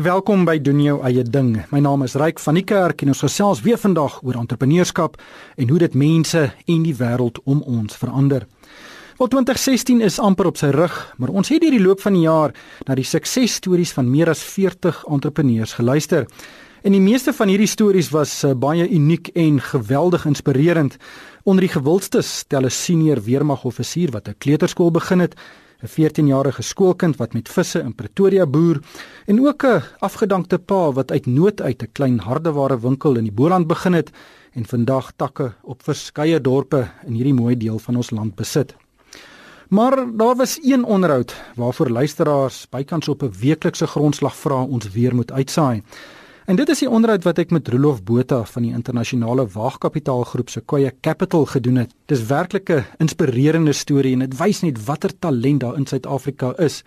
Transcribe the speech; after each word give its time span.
Welkom 0.00 0.46
by 0.48 0.54
doen 0.64 0.78
jou 0.80 0.94
eie 1.04 1.20
ding. 1.28 1.58
My 1.74 1.82
naam 1.84 2.06
is 2.06 2.14
Ryk 2.16 2.38
van 2.40 2.56
die 2.56 2.62
Kerk 2.64 3.02
en 3.04 3.10
ons 3.12 3.20
gesels 3.20 3.58
weer 3.60 3.76
vandag 3.76 4.14
oor 4.24 4.38
entrepreneurskap 4.40 5.18
en 5.60 5.68
hoe 5.68 5.80
dit 5.82 5.98
mense 5.98 6.40
en 6.56 6.86
die 6.86 6.94
wêreld 6.96 7.36
om 7.44 7.60
ons 7.68 7.98
verander. 8.00 8.46
Wel 9.18 9.28
2016 9.34 10.00
is 10.00 10.16
amper 10.16 10.48
op 10.48 10.56
sy 10.56 10.70
rug, 10.72 10.96
maar 11.20 11.34
ons 11.36 11.52
het 11.52 11.60
hierdie 11.60 11.82
loop 11.84 12.00
van 12.00 12.16
die 12.16 12.24
jaar 12.24 12.56
na 12.88 12.96
die 12.96 13.04
suksesstories 13.04 13.92
van 13.92 14.08
meer 14.08 14.32
as 14.32 14.40
40 14.40 15.04
entrepreneurs 15.04 15.76
geluister. 15.76 16.24
En 16.80 16.96
die 16.96 17.04
meeste 17.04 17.36
van 17.36 17.52
hierdie 17.52 17.68
stories 17.68 18.08
was 18.14 18.38
uh, 18.48 18.54
baie 18.56 18.88
uniek 18.88 19.28
en 19.36 19.60
geweldig 19.60 20.24
inspirerend. 20.24 20.96
Onder 21.44 21.66
die 21.66 21.74
gewildstes 21.76 22.38
stel 22.46 22.64
'n 22.64 22.72
senior 22.72 23.20
weermagoffisier 23.20 24.16
wat 24.16 24.28
'n 24.28 24.38
kleuterskool 24.38 24.90
begin 24.90 25.20
het 25.20 25.36
'n 25.82 25.88
14-jarige 25.88 26.62
skoolkind 26.62 27.16
wat 27.16 27.32
met 27.32 27.48
visse 27.48 27.80
in 27.80 27.94
Pretoria 27.94 28.46
boer 28.46 28.80
en 29.26 29.46
ook 29.46 29.64
'n 29.64 29.82
afgedankte 29.98 30.58
pa 30.58 30.92
wat 30.92 31.10
uit 31.10 31.26
nood 31.26 31.60
uit 31.60 31.82
'n 31.82 31.92
klein 31.92 32.18
hardeware 32.18 32.80
winkel 32.80 33.16
in 33.16 33.24
die 33.24 33.32
Boland 33.32 33.66
begin 33.66 33.92
het 33.92 34.10
en 34.52 34.66
vandag 34.66 35.12
takke 35.16 35.52
op 35.62 35.82
verskeie 35.82 36.40
dorpe 36.40 36.90
in 37.06 37.12
hierdie 37.12 37.34
mooi 37.34 37.56
deel 37.56 37.78
van 37.78 37.96
ons 37.96 38.10
land 38.10 38.34
besit. 38.34 38.76
Maar 39.68 40.16
daar 40.16 40.36
was 40.36 40.58
een 40.62 40.84
onderhoud 40.84 41.34
waarvoor 41.54 41.88
luisteraars 41.88 42.66
bykans 42.68 43.08
op 43.08 43.22
'n 43.22 43.32
weeklikse 43.40 43.86
grondslag 43.86 44.36
vra 44.36 44.62
ons 44.62 44.90
weer 44.90 45.14
moet 45.14 45.32
uitsaai. 45.32 45.82
En 46.50 46.58
dit 46.58 46.70
is 46.72 46.80
die 46.82 46.88
onderhoud 46.90 47.22
wat 47.22 47.38
ek 47.38 47.52
met 47.54 47.68
Rolof 47.70 48.00
Botha 48.02 48.40
van 48.50 48.64
die 48.66 48.72
internasionale 48.74 49.44
waagkapitaalgroep 49.52 50.48
Sequoia 50.50 50.90
Capital 51.06 51.46
gedoen 51.46 51.78
het. 51.84 51.92
Dis 52.10 52.24
werklik 52.26 52.72
'n 52.74 52.82
inspirerende 52.98 53.72
storie 53.72 54.12
en 54.12 54.26
dit 54.26 54.34
wys 54.34 54.62
net 54.66 54.84
watter 54.84 55.14
talent 55.18 55.60
daar 55.60 55.78
in 55.78 55.86
Suid-Afrika 55.86 56.52
is 56.58 56.82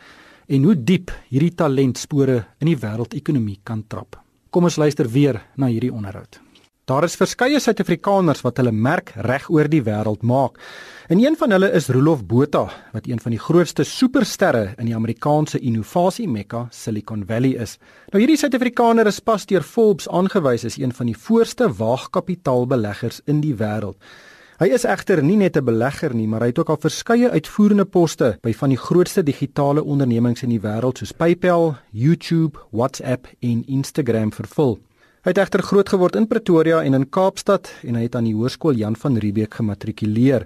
en 0.47 0.63
hoe 0.63 0.75
diep 0.75 1.11
hierdie 1.29 1.55
talentspore 1.55 2.45
in 2.59 2.67
die 2.67 2.77
wêreldekonomie 2.77 3.59
kan 3.63 3.87
trap. 3.87 4.19
Kom 4.49 4.63
ons 4.63 4.75
luister 4.75 5.07
weer 5.09 5.41
na 5.55 5.67
hierdie 5.67 5.93
onderhoud. 5.93 6.42
Daar 6.83 7.05
is 7.07 7.13
verskeie 7.15 7.61
Suid-Afrikaners 7.63 8.41
wat 8.43 8.57
hulle 8.59 8.73
merk 8.75 9.13
reg 9.23 9.45
oor 9.47 9.69
die 9.71 9.79
wêreld 9.85 10.19
maak. 10.27 10.57
En 11.07 11.21
een 11.23 11.37
van 11.39 11.55
hulle 11.55 11.69
is 11.71 11.87
Rolof 11.95 12.25
Botha, 12.27 12.65
wat 12.91 13.07
een 13.07 13.21
van 13.23 13.31
die 13.31 13.39
grootste 13.39 13.85
supersterre 13.87 14.73
in 14.75 14.89
die 14.89 14.97
Amerikaanse 14.97 15.61
innovasie 15.63 16.27
Mekka, 16.27 16.65
Silicon 16.75 17.23
Valley 17.29 17.55
is. 17.55 17.77
Nou 18.11 18.19
hierdie 18.19 18.35
Suid-Afrikaner 18.35 19.07
is 19.07 19.21
pas 19.23 19.47
deur 19.47 19.63
Forbes 19.63 20.11
aangewys 20.11 20.67
as 20.67 20.75
een 20.75 20.91
van 20.91 21.07
die 21.07 21.15
voorste 21.15 21.71
waagkapitaalbeleggers 21.71 23.23
in 23.31 23.39
die 23.39 23.55
wêreld. 23.55 23.95
Hy 24.59 24.73
is 24.75 24.83
egter 24.83 25.23
nie 25.23 25.39
net 25.39 25.55
'n 25.55 25.63
belegger 25.63 26.13
nie, 26.13 26.27
maar 26.27 26.41
hy 26.41 26.51
het 26.51 26.59
ook 26.59 26.69
al 26.69 26.83
verskeie 26.83 27.29
uitvoerende 27.29 27.85
poste 27.85 28.37
by 28.43 28.51
van 28.53 28.69
die 28.69 28.77
grootste 28.77 29.23
digitale 29.23 29.83
ondernemings 29.83 30.43
in 30.43 30.49
die 30.49 30.59
wêreld 30.59 30.97
soos 30.97 31.13
PayPal, 31.13 31.77
YouTube, 31.91 32.59
WhatsApp 32.71 33.27
en 33.39 33.63
Instagram 33.67 34.33
vervul. 34.33 34.79
Hy 35.23 35.31
het 35.31 35.39
egter 35.39 35.61
groot 35.63 35.87
geword 35.87 36.17
in 36.19 36.25
Pretoria 36.27 36.81
en 36.83 36.97
in 36.97 37.05
Kaapstad 37.07 37.69
en 37.87 37.95
hy 37.95 38.01
het 38.09 38.15
aan 38.19 38.25
die 38.27 38.33
Hoërskool 38.35 38.75
Jan 38.75 38.97
van 38.99 39.15
Riebeeck 39.23 39.53
gematrikuleer. 39.55 40.43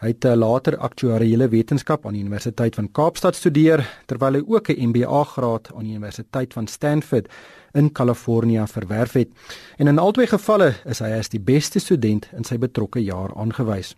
Hy 0.00 0.12
het 0.14 0.24
eh, 0.24 0.32
later 0.32 0.78
aktuariële 0.80 1.50
wetenskap 1.52 2.08
aan 2.08 2.16
die 2.16 2.22
Universiteit 2.24 2.78
van 2.80 2.88
Kaapstad 2.96 3.36
studeer 3.36 3.84
terwyl 4.08 4.40
hy 4.40 4.42
ook 4.54 4.72
'n 4.72 4.88
MBA 4.88 5.22
graad 5.34 5.68
aan 5.74 5.84
die 5.84 5.98
Universiteit 5.98 6.56
van 6.56 6.66
Stanford 6.66 7.28
in 7.74 7.92
Kalifornië 7.92 8.64
verwerf 8.66 9.12
het. 9.12 9.28
En 9.76 9.86
in 9.86 9.98
albei 9.98 10.26
gevalle 10.26 10.72
is 10.86 10.98
hy 10.98 11.12
as 11.12 11.28
die 11.28 11.40
beste 11.40 11.78
student 11.78 12.28
in 12.32 12.44
sy 12.44 12.56
betrokke 12.56 13.04
jaar 13.04 13.36
aangewys. 13.36 13.96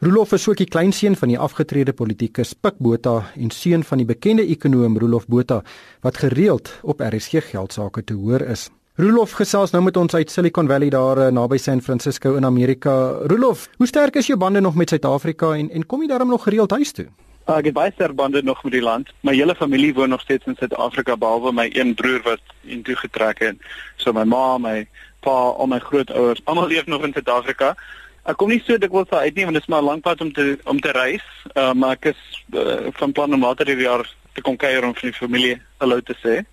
Rolof 0.00 0.32
is 0.32 0.48
ook 0.48 0.56
die 0.56 0.66
kleinseun 0.66 1.16
van 1.16 1.28
die 1.28 1.38
afgetrede 1.38 1.92
politikus 1.92 2.54
Pik 2.54 2.74
Botha 2.78 3.30
en 3.36 3.50
seun 3.50 3.84
van 3.84 3.98
die 3.98 4.06
bekende 4.06 4.42
ekonom 4.42 4.98
Rolof 4.98 5.26
Botha 5.26 5.62
wat 6.00 6.16
gereeld 6.16 6.74
op 6.82 7.00
RSG 7.00 7.50
geldsaake 7.50 8.04
te 8.04 8.14
hoor 8.14 8.40
is. 8.40 8.70
Rolof 8.94 9.32
gesels 9.34 9.72
nou 9.74 9.80
met 9.82 9.96
ons 9.98 10.14
uit 10.14 10.30
Silicon 10.30 10.68
Valley 10.70 10.86
daar 10.94 11.18
uh, 11.18 11.30
naby 11.34 11.56
San 11.58 11.80
Francisco 11.82 12.36
in 12.38 12.44
Amerika. 12.46 12.92
Rolof, 13.26 13.64
hoe 13.76 13.88
sterk 13.90 14.14
is 14.14 14.28
jou 14.30 14.36
bande 14.38 14.60
nog 14.60 14.76
met 14.78 14.88
Suid-Afrika 14.88 15.50
en 15.58 15.70
en 15.70 15.86
kom 15.86 16.04
jy 16.04 16.06
daarom 16.12 16.30
nog 16.30 16.44
gereeld 16.46 16.70
huis 16.70 16.92
toe? 16.94 17.06
Uh, 17.48 17.56
ek 17.56 17.72
het 17.72 17.74
baie 17.74 17.90
sterk 17.90 18.14
bande 18.14 18.42
nog 18.42 18.62
met 18.62 18.72
die 18.72 18.82
land. 18.82 19.10
My 19.26 19.34
hele 19.34 19.56
familie 19.58 19.90
woon 19.98 20.14
nog 20.14 20.22
steeds 20.22 20.46
in 20.46 20.54
Suid-Afrika 20.54 21.16
behalwe 21.16 21.52
my 21.52 21.66
een 21.74 21.90
broer 21.98 22.22
wat 22.22 22.54
intoe 22.62 22.94
getrek 23.02 23.42
het. 23.42 23.66
So 23.96 24.14
my 24.14 24.22
ma, 24.22 24.58
my 24.62 24.86
pa, 25.26 25.34
al 25.58 25.66
my 25.74 25.82
grootouers, 25.82 26.44
almal 26.44 26.70
leef 26.70 26.86
nog 26.86 27.02
in 27.02 27.18
Suid-Afrika. 27.18 27.74
Ek 28.22 28.38
kom 28.38 28.54
nie 28.54 28.62
so 28.62 28.78
dikwels 28.78 29.10
uit 29.10 29.34
nie 29.34 29.50
want 29.50 29.58
dit 29.58 29.66
is 29.66 29.74
maar 29.74 29.82
'n 29.82 29.90
lang 29.90 30.06
pad 30.06 30.20
om 30.20 30.32
te 30.32 30.54
om 30.70 30.78
te 30.80 30.94
reis. 30.94 31.26
Uh, 31.56 31.72
maar 31.72 31.98
ek 31.98 32.14
is 32.14 32.44
uh, 32.54 32.94
van 32.94 33.12
plan 33.12 33.34
om 33.34 33.42
later 33.42 33.66
hierdie 33.66 33.90
jaar 33.90 34.06
te 34.34 34.40
kom 34.40 34.56
kuier 34.56 34.86
om 34.86 34.94
vir 34.94 35.10
die 35.10 35.18
familie 35.18 35.62
hallo 35.82 35.98
te 36.00 36.14
sê. 36.22 36.44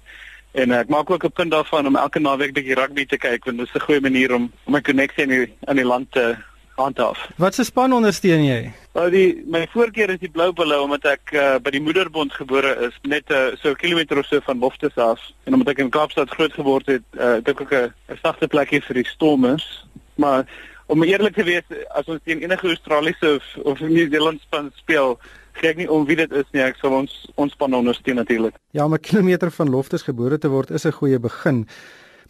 En 0.52 0.72
ek 0.72 0.90
maak 0.90 1.10
ook 1.10 1.24
'n 1.24 1.32
punt 1.32 1.52
daarvan 1.52 1.88
om 1.88 1.96
elke 1.96 2.20
naweek 2.20 2.54
bietjie 2.54 2.76
rugby 2.76 3.06
te 3.06 3.18
kyk 3.18 3.46
want 3.46 3.58
dit 3.58 3.68
is 3.68 3.74
'n 3.74 3.86
goeie 3.86 4.02
manier 4.02 4.34
om 4.34 4.52
om 4.66 4.76
'n 4.76 4.82
koneksie 4.82 5.24
in 5.24 5.30
die 5.30 5.54
in 5.68 5.76
die 5.76 5.86
land 5.86 6.12
te 6.12 6.36
handhaaf. 6.76 7.30
Wat 7.38 7.56
se 7.56 7.64
span 7.64 7.94
ondersteun 7.94 8.44
jy? 8.46 8.72
Nou 8.94 9.10
die 9.10 9.44
my 9.48 9.68
voorkeur 9.72 10.10
is 10.10 10.20
die 10.20 10.32
Blou 10.32 10.52
Bulle 10.54 10.80
omdat 10.82 11.06
ek 11.06 11.34
uh, 11.34 11.58
by 11.64 11.70
die 11.70 11.82
Moederbond 11.82 12.34
gebore 12.34 12.74
is, 12.88 12.98
net 13.08 13.32
uh, 13.32 13.56
so 13.62 13.70
'n 13.72 13.76
kilometer 13.76 14.18
of 14.18 14.26
so 14.26 14.40
van 14.40 14.60
Loftus 14.60 14.96
af 14.96 15.20
en 15.44 15.54
omdat 15.54 15.70
ek 15.70 15.84
in 15.86 15.90
Kaapstad 15.90 16.30
groot 16.30 16.54
geword 16.54 16.86
het, 16.86 17.04
uh, 17.12 17.34
het 17.40 17.48
ek 17.48 17.62
ook 17.62 17.74
'n 17.74 17.94
sagte 18.24 18.48
plekkie 18.48 18.82
vir 18.82 18.96
die 18.96 19.08
Stormers. 19.08 19.86
Maar 20.16 20.46
om 20.86 21.04
eerlik 21.04 21.34
te 21.34 21.44
wees, 21.44 21.64
as 21.96 22.06
ons 22.06 22.20
teen 22.24 22.42
enige 22.44 22.68
Australiese 22.68 23.36
of, 23.36 23.46
of 23.64 23.80
Nieu-Seeland 23.80 24.42
span 24.42 24.72
speel, 24.76 25.20
kyk 25.60 25.78
nie 25.78 25.90
om 25.92 26.06
wie 26.06 26.16
dit 26.16 26.32
is 26.32 26.46
nie, 26.54 26.62
ek 26.62 26.80
sal 26.82 26.94
ons 26.94 27.12
ons 27.36 27.52
span 27.52 27.74
ondersteun 27.74 28.16
natuurlik. 28.16 28.56
Ja, 28.72 28.86
om 28.86 28.94
'n 28.94 29.00
kilometer 29.00 29.52
van 29.52 29.70
Loftus 29.70 30.04
gebore 30.04 30.38
te 30.38 30.50
word 30.50 30.72
is 30.72 30.86
'n 30.86 30.92
goeie 30.92 31.20
begin. 31.20 31.68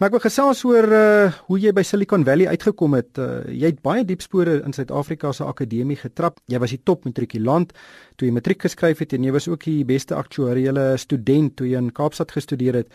Maar 0.02 0.10
ek 0.10 0.16
wil 0.16 0.24
gesels 0.24 0.64
oor 0.66 0.88
uh 0.98 1.32
hoe 1.46 1.60
jy 1.62 1.72
by 1.78 1.84
Silicon 1.86 2.24
Valley 2.26 2.48
uitgekom 2.48 2.96
het. 2.98 3.20
Uh, 3.22 3.44
jy 3.54 3.70
het 3.70 3.84
baie 3.86 4.02
diep 4.02 4.24
spore 4.26 4.56
in 4.66 4.74
Suid-Afrika 4.74 5.30
se 5.32 5.44
akademie 5.46 5.96
getrap. 5.96 6.40
Jy 6.50 6.58
was 6.58 6.72
die 6.74 6.82
top 6.84 7.06
matrikulant 7.06 7.70
toe 8.18 8.26
jy 8.26 8.34
matriek 8.34 8.66
geskryf 8.66 8.98
het 8.98 9.14
en 9.14 9.24
jy 9.24 9.32
was 9.32 9.48
ook 9.48 9.62
die 9.64 9.86
beste 9.86 10.16
aktuariële 10.16 10.98
student 10.98 11.54
toe 11.56 11.68
jy 11.70 11.78
in 11.78 11.92
Kaapstad 11.92 12.32
gestudeer 12.32 12.74
het. 12.74 12.90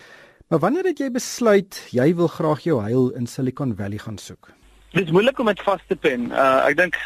Maar 0.50 0.58
wanneer 0.58 0.91
het 0.91 0.98
jy 0.98 1.12
besluit 1.14 1.78
jy 1.94 2.08
wil 2.19 2.26
graag 2.26 2.66
jou 2.66 2.81
heil 2.82 3.12
in 3.14 3.31
Silicon 3.31 3.76
Valley 3.78 4.03
gaan 4.03 4.19
soek? 4.19 4.50
Dit 4.91 5.06
is 5.06 5.14
moeilik 5.14 5.38
om 5.38 5.47
dit 5.47 5.62
vas 5.62 5.87
te 5.87 5.94
pen. 5.94 6.32
Uh 6.34 6.66
ek 6.66 6.76
dink 6.82 6.98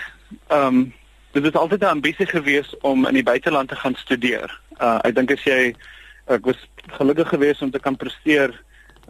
ehm 0.49 0.81
um, 0.81 0.81
dit 1.33 1.45
is 1.45 1.53
altyd 1.53 1.81
'n 1.81 1.85
ambisie 1.85 2.27
gewees 2.27 2.75
om 2.81 3.07
in 3.07 3.15
die 3.15 3.23
buiteland 3.23 3.69
te 3.69 3.77
gaan 3.77 3.95
studeer. 3.95 4.61
Uh 4.81 4.99
ek 5.03 5.15
dink 5.15 5.31
as 5.31 5.45
jy 5.45 5.75
ek 6.27 6.45
was 6.45 6.69
gelukkig 6.87 7.29
geweest 7.29 7.63
om 7.63 7.71
te 7.71 7.79
kan 7.79 7.97
presteer 7.97 8.63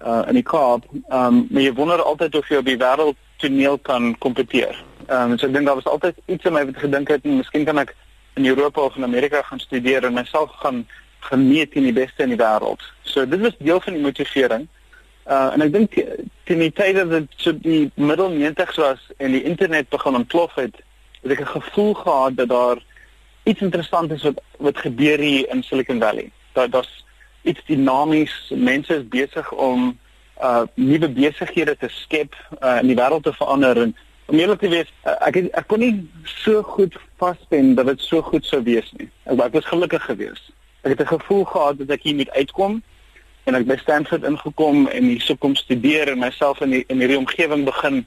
uh 0.04 0.22
in 0.28 0.34
die 0.34 0.42
Kaap, 0.42 0.84
um 1.09 1.47
maar 1.50 1.62
jy 1.62 1.72
wonder 1.72 2.03
altyd 2.03 2.34
of 2.34 2.48
jy 2.48 2.56
op 2.56 2.64
die 2.64 2.76
wêreld 2.76 3.16
toneel 3.36 3.78
kan 3.78 4.19
kompeteer. 4.19 4.76
Um 5.09 5.38
so 5.38 5.47
ek 5.47 5.53
dink 5.53 5.66
daar 5.66 5.75
was 5.75 5.84
altyd 5.84 6.16
iets 6.26 6.44
in 6.44 6.53
my 6.53 6.64
wat 6.64 6.76
gedink 6.76 7.09
het, 7.09 7.25
miskien 7.25 7.64
kan 7.64 7.78
ek 7.78 7.94
in 8.34 8.47
Europa 8.47 8.80
of 8.80 8.97
in 8.97 9.04
Amerika 9.04 9.42
gaan 9.42 9.60
studeer 9.60 10.04
en 10.04 10.12
myself 10.12 10.50
gaan 10.50 10.86
gemeet 11.20 11.72
in 11.72 11.82
die 11.82 11.92
beste 11.92 12.22
in 12.22 12.28
die 12.28 12.44
wêreld. 12.44 12.82
So 13.03 13.26
dit 13.26 13.41
was 13.41 13.56
deel 13.59 13.80
van 13.80 13.92
die 13.92 14.03
motivering. 14.03 14.69
Uh 15.26 15.50
en 15.53 15.62
ek 15.62 15.72
dink 15.72 15.92
teen 16.44 16.59
die 16.59 16.72
tyd 16.72 16.94
dat 16.94 17.10
dit 17.10 17.28
so 17.36 17.53
die 17.53 17.91
middel 17.94 18.30
90s 18.30 18.76
was 18.76 19.10
en 19.16 19.32
die 19.32 19.42
internet 19.42 19.88
begin 19.88 20.14
ontplof 20.14 20.54
het, 20.54 20.76
het 21.22 21.31
ek 21.32 21.41
'n 21.41 21.60
gevoel 21.60 21.94
gehad 21.94 22.36
dat 22.36 22.48
daar 22.48 22.78
iets 23.42 23.60
interessant 23.60 24.12
is 24.12 24.22
wat 24.22 24.42
wat 24.58 24.78
gebeur 24.78 25.19
hier 25.19 25.48
in 25.48 25.62
Silicon 25.62 26.00
Valley. 26.00 26.31
Dat 26.53 26.72
daar's 26.72 27.04
iets 27.42 27.60
dinamies, 27.66 28.53
mense 28.54 28.94
is 28.94 29.08
besig 29.08 29.53
om 29.53 29.98
uh 30.42 30.62
nuwe 30.75 31.09
besighede 31.09 31.76
te 31.76 31.88
skep, 31.88 32.34
uh 32.60 32.78
in 32.80 32.86
die 32.86 32.97
wêreld 32.97 33.22
te 33.22 33.32
verander 33.32 33.76
en 33.76 33.97
om 34.26 34.38
eerlik 34.38 34.59
te 34.59 34.69
wees, 34.69 34.92
uh, 35.04 35.16
ek 35.26 35.34
het, 35.34 35.48
ek 35.59 35.66
kon 35.66 35.82
nie 35.82 36.09
so 36.25 36.62
goed 36.62 36.94
vaspen 37.19 37.75
dat 37.75 37.86
dit 37.91 38.00
so 38.00 38.22
goed 38.22 38.47
sou 38.47 38.62
wees 38.62 38.86
nie. 38.98 39.09
Ek, 39.25 39.41
ek 39.41 39.56
was 39.59 39.66
gelukkig 39.66 40.04
geweest. 40.06 40.53
Ek 40.86 40.94
het 40.94 41.00
'n 41.03 41.19
gevoel 41.19 41.44
gehad 41.44 41.78
dat 41.78 41.91
ek 41.91 42.03
hier 42.03 42.14
moet 42.14 42.30
uitkom 42.30 42.82
en 43.44 43.54
ek 43.54 43.66
by 43.66 43.76
Stanford 43.76 44.25
ingekom 44.25 44.86
en 44.86 45.04
hier 45.04 45.21
sou 45.21 45.36
kom 45.39 45.54
studeer 45.54 46.09
en 46.09 46.18
myself 46.18 46.60
in 46.60 46.71
die, 46.71 46.84
in 46.86 47.00
hierdie 47.00 47.18
omgewing 47.18 47.65
begin 47.65 48.06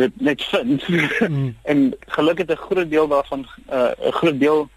dit 0.00 0.20
net 0.20 0.44
vind. 0.44 0.88
Mm. 1.28 1.56
en 1.72 1.90
gelukkig 2.16 2.46
het 2.46 2.58
'n 2.58 2.62
groot 2.68 2.90
deel 2.90 3.08
daarvan 3.08 3.46
uh, 3.72 3.76
'n 3.76 4.06
uh, 4.06 4.12
groot 4.12 4.40
deel 4.40 4.68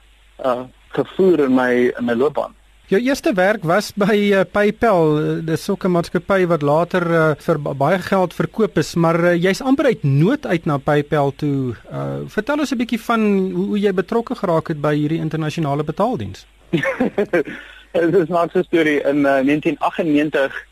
uh 0.45 0.61
gevoer 0.93 1.39
in 1.39 1.53
my 1.53 1.93
in 1.97 2.05
my 2.05 2.13
loopbaan. 2.13 2.53
Jou 2.91 3.01
eerste 3.01 3.33
werk 3.33 3.63
was 3.63 3.93
by 3.95 4.13
uh, 4.13 4.41
PayPal, 4.51 5.15
dis 5.45 5.69
ook 5.69 5.85
'n 5.85 5.91
maatskappy 5.91 6.45
wat 6.45 6.61
later 6.61 7.11
uh, 7.11 7.31
vir 7.37 7.59
baie 7.59 7.99
geld 7.99 8.33
verkoop 8.33 8.77
is, 8.77 8.95
maar 8.95 9.19
uh, 9.19 9.33
jy's 9.43 9.61
amper 9.61 9.85
uit 9.85 10.03
nood 10.03 10.45
uit 10.45 10.65
na 10.65 10.77
PayPal 10.77 11.33
toe. 11.35 11.75
Uh 11.91 12.27
vertel 12.27 12.59
ons 12.59 12.71
'n 12.71 12.77
bietjie 12.77 13.01
van 13.01 13.21
hoe, 13.53 13.65
hoe 13.65 13.79
jy 13.79 13.93
betrokke 13.93 14.35
geraak 14.35 14.67
het 14.67 14.81
by 14.81 14.95
hierdie 14.95 15.19
internasionale 15.19 15.83
betaaldiens. 15.83 16.45
Dit 17.93 18.13
is 18.13 18.29
'n 18.29 18.63
storie 18.63 19.01
in 19.01 19.17
uh, 19.17 19.41
1998 19.41 20.65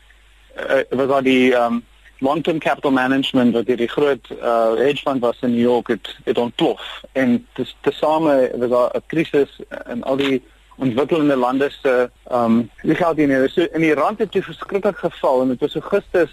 uh, 0.56 0.82
was 0.90 1.08
daar 1.08 1.22
die 1.22 1.54
um 1.54 1.82
long-term 2.22 2.58
capital 2.58 2.90
management 2.94 3.54
wat 3.54 3.66
hierdie 3.66 3.90
groot 3.90 4.30
uh 4.38 4.74
hedge 4.78 5.02
fund 5.02 5.20
was 5.20 5.40
in 5.40 5.50
New 5.50 5.66
York 5.66 5.88
het 5.88 6.16
het 6.24 6.38
ontplof. 6.38 7.02
En 7.12 7.46
tesame 7.80 8.50
was 8.58 8.70
daar 8.70 8.90
'n 8.94 9.06
krisis 9.06 9.60
in 9.88 10.02
al 10.02 10.16
die 10.16 10.42
ontwikkelende 10.76 11.36
lande 11.36 11.70
se 11.70 12.10
ehm 12.24 12.44
um, 12.44 12.70
die 12.82 12.94
geld 12.94 13.16
hier 13.16 13.50
so 13.50 13.60
in 13.60 13.80
die 13.80 13.94
rand 13.94 14.18
het 14.18 14.30
toe 14.30 14.42
verskriklik 14.42 14.96
geval 14.96 15.40
en 15.42 15.48
dit 15.48 15.60
was 15.60 15.74
Augustus 15.74 16.30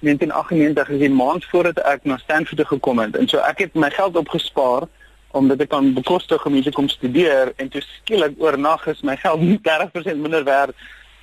1998 0.00 0.88
is 0.88 0.98
die 0.98 1.10
maand 1.10 1.44
voordat 1.44 1.78
ek 1.78 2.04
na 2.04 2.16
Stanford 2.16 2.66
gekom 2.66 2.98
het. 2.98 3.16
En 3.16 3.28
so 3.28 3.38
ek 3.38 3.58
het 3.58 3.74
my 3.74 3.90
geld 3.90 4.16
opgespaar 4.16 4.88
omdat 5.30 5.60
ek 5.60 5.68
kan 5.68 5.92
bekostig 5.94 6.44
om 6.46 6.52
hier 6.52 6.62
te 6.62 6.70
kom 6.70 6.88
studeer 6.88 7.52
en 7.56 7.68
toe 7.68 7.80
skielik 7.80 8.36
oornag 8.38 8.86
is 8.86 9.02
my 9.02 9.16
geld 9.16 9.40
30% 9.70 10.16
minder 10.16 10.44
werd 10.44 10.74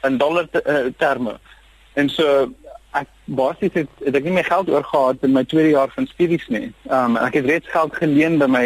in 0.04 0.18
dollar 0.18 0.50
te, 0.50 0.64
uh, 0.68 0.92
terme. 0.98 1.40
En 1.94 2.10
so 2.10 2.52
ek 2.98 3.08
basies 3.26 3.74
het, 3.74 3.90
het 4.04 4.16
ek 4.16 4.26
nie 4.28 4.36
my 4.36 4.44
geld 4.44 4.70
oorgehad 4.70 5.24
in 5.24 5.36
my 5.36 5.44
tweede 5.48 5.74
jaar 5.76 5.92
van 5.96 6.08
studies 6.12 6.48
nie. 6.52 6.72
Ehm 6.90 7.16
um, 7.16 7.20
ek 7.22 7.40
het 7.40 7.46
reeds 7.46 7.72
geld 7.72 7.96
geleen 7.96 8.38
by 8.42 8.50
my 8.52 8.66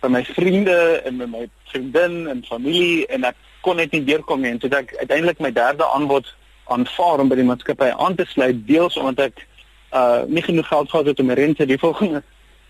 by 0.00 0.08
my 0.08 0.24
vriende 0.24 0.78
en 1.04 1.18
by 1.20 1.28
my 1.28 1.44
vriendin 1.72 2.28
en 2.32 2.44
familie 2.48 3.06
en 3.06 3.28
ek 3.28 3.36
kon 3.60 3.76
net 3.76 3.92
nie 3.92 4.04
deurkom 4.04 4.40
nie. 4.40 4.56
Toe 4.58 4.70
ek 4.76 4.94
uiteindelik 5.02 5.42
my 5.44 5.52
derde 5.52 5.84
aanbod 5.84 6.32
aanvaar 6.72 7.20
om 7.20 7.28
by 7.28 7.36
die 7.36 7.48
maatskappy 7.48 7.90
aan 7.92 8.16
te 8.16 8.24
sluit 8.30 8.66
deels 8.66 8.96
omdat 8.96 9.30
ek 9.30 9.46
uh 9.92 10.22
nie 10.26 10.42
genoeg 10.46 10.68
geld 10.70 10.90
gehad 10.90 11.06
het 11.10 11.20
om 11.20 11.26
my 11.26 11.34
rente 11.34 11.66
die 11.66 11.80
volgende 11.86 12.22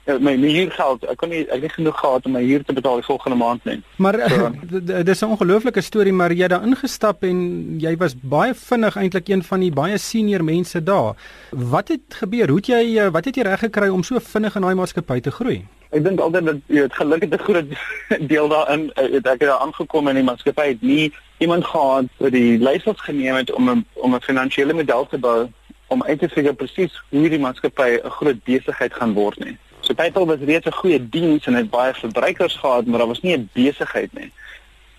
my 0.06 0.36
my 0.36 0.50
huurgeld, 0.50 1.04
ek 1.10 1.18
kon 1.20 1.30
nie 1.32 1.42
ek 1.52 1.62
het 1.66 1.72
genoeg 1.72 1.98
gehad 2.00 2.26
om 2.26 2.32
my 2.32 2.42
huur 2.44 2.64
te 2.64 2.74
betaal 2.76 3.00
die 3.00 3.06
volgende 3.06 3.36
maand 3.36 3.64
nie. 3.64 3.80
Maar 3.96 4.18
so, 4.30 4.50
dis 5.10 5.22
'n 5.22 5.32
ongelooflike 5.36 5.80
storie, 5.80 6.12
maar 6.12 6.32
jy 6.32 6.42
het 6.42 6.50
daar 6.50 6.66
ingestap 6.66 7.22
en 7.22 7.40
jy 7.80 7.96
was 7.96 8.14
baie 8.14 8.54
vinnig 8.54 8.96
eintlik 8.96 9.28
een 9.28 9.42
van 9.42 9.60
die 9.60 9.72
baie 9.72 9.98
senior 9.98 10.44
mense 10.44 10.82
daar. 10.82 11.14
Wat 11.50 11.88
het 11.88 12.14
gebeur? 12.22 12.48
Hoe 12.48 12.56
het 12.56 12.66
jy 12.66 12.98
eh, 12.98 13.10
wat 13.10 13.24
het 13.24 13.36
jy 13.36 13.42
reg 13.42 13.58
gekry 13.58 13.88
om 13.88 14.02
so 14.02 14.18
vinnig 14.18 14.56
in 14.56 14.62
daai 14.62 14.74
maatskappy 14.74 15.20
te 15.20 15.30
groei? 15.30 15.64
Ek 15.90 16.04
dink 16.04 16.20
altyd 16.20 16.44
dat 16.46 16.58
jy 16.66 16.82
het 16.82 16.94
geluk 16.94 17.22
het 17.22 17.34
'n 17.34 17.44
groot 17.44 17.68
deel 18.32 18.48
daarin 18.48 18.90
het 18.94 19.26
ek 19.26 19.40
daar 19.40 19.58
aangekom 19.58 20.08
in 20.08 20.14
die 20.14 20.24
maatskappy 20.24 20.68
het 20.68 20.82
nie 20.82 21.12
iemand 21.38 21.64
gehad 21.64 22.04
wat 22.18 22.32
die 22.32 22.58
leierskap 22.58 22.98
geneem 22.98 23.34
het 23.34 23.52
om 23.52 23.70
'n 23.70 23.84
om 23.94 24.14
'n 24.14 24.20
finansiële 24.20 24.72
model 24.72 25.06
te 25.06 25.18
bou 25.18 25.48
om 25.86 26.02
uit 26.02 26.18
te 26.18 26.28
figure 26.28 26.54
presies 26.54 27.02
hoe 27.08 27.28
die 27.28 27.38
maatskappy 27.38 27.98
'n 27.98 28.10
groot 28.10 28.44
besigheid 28.44 28.94
gaan 28.94 29.12
word 29.12 29.38
nie. 29.44 29.56
So 29.90 29.96
PayPal 29.96 30.26
was 30.26 30.38
reeds 30.38 30.66
'n 30.66 30.72
goeie 30.72 31.08
diens 31.08 31.46
en 31.46 31.54
het 31.54 31.70
baie 31.70 31.94
verbruikers 31.94 32.54
gehad, 32.54 32.86
maar 32.86 32.98
daar 32.98 33.06
was 33.06 33.20
nie 33.20 33.36
'n 33.36 33.50
besigheid 33.52 34.12
nie. 34.12 34.32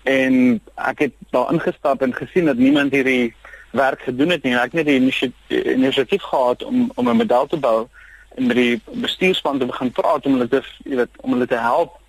En 0.02 0.60
ek 0.74 0.98
het 0.98 1.12
daar 1.30 1.52
ingestap 1.52 2.02
en 2.02 2.14
gesien 2.14 2.44
dat 2.44 2.56
niemand 2.56 2.92
hierdie 2.92 3.34
werk 3.70 4.00
gedoen 4.00 4.30
het 4.30 4.42
nie. 4.42 4.54
Ek 4.54 4.72
het 4.72 4.72
net 4.72 4.86
die 4.86 5.32
inisiatief 5.48 6.22
gehad 6.22 6.64
om 6.64 6.92
om 6.94 7.08
'n 7.08 7.16
model 7.16 7.46
te 7.46 7.56
bou 7.56 7.88
en 8.34 8.46
met 8.46 8.56
die 8.56 8.80
bestuurspan 8.84 9.58
te 9.58 9.66
begin 9.66 9.92
praat 9.92 10.26
om 10.26 10.32
hulle 10.32 10.48
te, 10.48 10.62
jy 10.84 10.96
weet, 10.96 11.16
om 11.16 11.32
hulle 11.32 11.46
te 11.46 11.58
help 11.58 12.00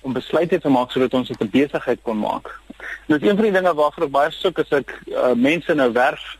om 0.00 0.12
besluite 0.12 0.60
te 0.60 0.68
maak 0.68 0.90
sodat 0.90 1.14
ons 1.14 1.28
dit 1.28 1.40
'n 1.40 1.50
besigheid 1.50 1.98
kon 2.02 2.18
maak. 2.18 2.60
En 2.66 3.18
dit 3.18 3.22
is 3.22 3.28
een 3.28 3.36
van 3.36 3.44
die 3.44 3.52
dinge 3.52 3.74
waarvoor 3.74 4.04
ek 4.04 4.10
baie 4.10 4.30
soek 4.30 4.58
as 4.58 4.70
ek 4.70 5.00
uh, 5.06 5.32
mense 5.34 5.74
nou 5.74 5.92
werf 5.92 6.36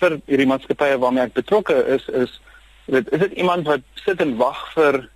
vir 0.00 0.20
hierdie 0.26 0.46
maatskappye 0.46 0.98
waarmee 0.98 1.24
ek 1.24 1.32
betrokke 1.32 1.86
is 1.86 2.08
is 2.08 2.40
dit 2.86 3.12
is 3.12 3.18
dit 3.18 3.32
iemand 3.32 3.66
wat 3.66 3.80
sit 3.94 4.20
en 4.20 4.36
wag 4.36 4.72
vir 4.72 5.12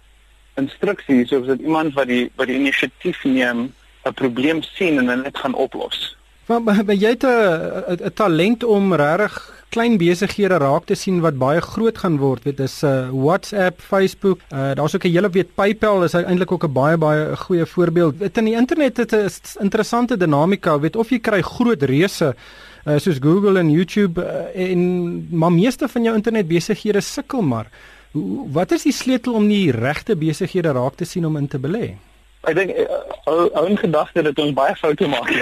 instruksies 0.58 1.32
of 1.32 1.46
is 1.46 1.56
dit 1.56 1.66
iemand 1.66 1.94
wat 1.94 2.06
die 2.10 2.30
wat 2.36 2.50
die 2.50 2.58
inisiatief 2.58 3.24
neem 3.24 3.72
'n 4.04 4.14
probleem 4.14 4.62
sien 4.62 5.10
en 5.10 5.22
dit 5.22 5.38
gaan 5.38 5.54
oplos. 5.54 6.16
Want 6.46 6.92
jy 7.00 7.08
het 7.08 7.24
'n 7.24 8.12
talent 8.14 8.64
om 8.64 8.94
regtig 8.94 9.58
klein 9.68 9.98
besighede 10.00 10.58
raak 10.62 10.86
te 10.88 10.96
sien 10.96 11.20
wat 11.20 11.36
baie 11.40 11.60
groot 11.60 11.98
gaan 11.98 12.16
word. 12.18 12.44
Dit 12.44 12.60
is 12.60 12.82
uh 12.82 13.10
WhatsApp, 13.12 13.80
Facebook, 13.80 14.40
uh 14.52 14.72
daar's 14.74 14.94
ook 14.94 15.04
'n 15.04 15.12
hele 15.12 15.30
weet 15.30 15.54
PayPal 15.54 16.04
is 16.04 16.14
eintlik 16.14 16.52
ook 16.52 16.64
'n 16.64 16.72
baie 16.72 16.96
baie 16.96 17.36
goeie 17.36 17.66
voorbeeld. 17.66 18.18
Dit 18.18 18.38
in 18.38 18.44
die 18.44 18.56
internet 18.56 18.96
het 18.96 19.12
'n 19.12 19.28
interessante 19.60 20.16
dinamika, 20.16 20.78
weet 20.80 20.96
of 20.96 21.10
jy 21.10 21.18
kry 21.18 21.42
groot 21.42 21.82
reuse 21.82 22.34
uh 22.86 22.98
soos 22.98 23.18
Google 23.20 23.58
en 23.58 23.70
YouTube 23.70 24.20
uh, 24.20 24.70
en 24.70 25.28
maar 25.30 25.52
meeste 25.52 25.88
van 25.88 26.02
jou 26.02 26.16
internetbesighede 26.16 27.00
sukkel 27.00 27.42
maar. 27.42 27.66
Wat 28.52 28.72
is 28.72 28.82
die 28.88 28.92
sleutel 28.92 29.34
om 29.34 29.48
die 29.48 29.70
regte 29.72 30.16
besighede 30.16 30.72
raak 30.72 30.94
te 30.94 31.04
sien 31.04 31.26
om 31.26 31.36
in 31.36 31.48
te 31.48 31.58
belê? 31.58 31.96
Ek 32.46 32.54
dink 32.54 32.70
eh, 32.70 32.86
ou 33.28 33.76
gedagte 33.76 34.22
dat 34.22 34.38
ons 34.38 34.54
baie 34.56 34.76
foute 34.76 35.08
maak. 35.10 35.32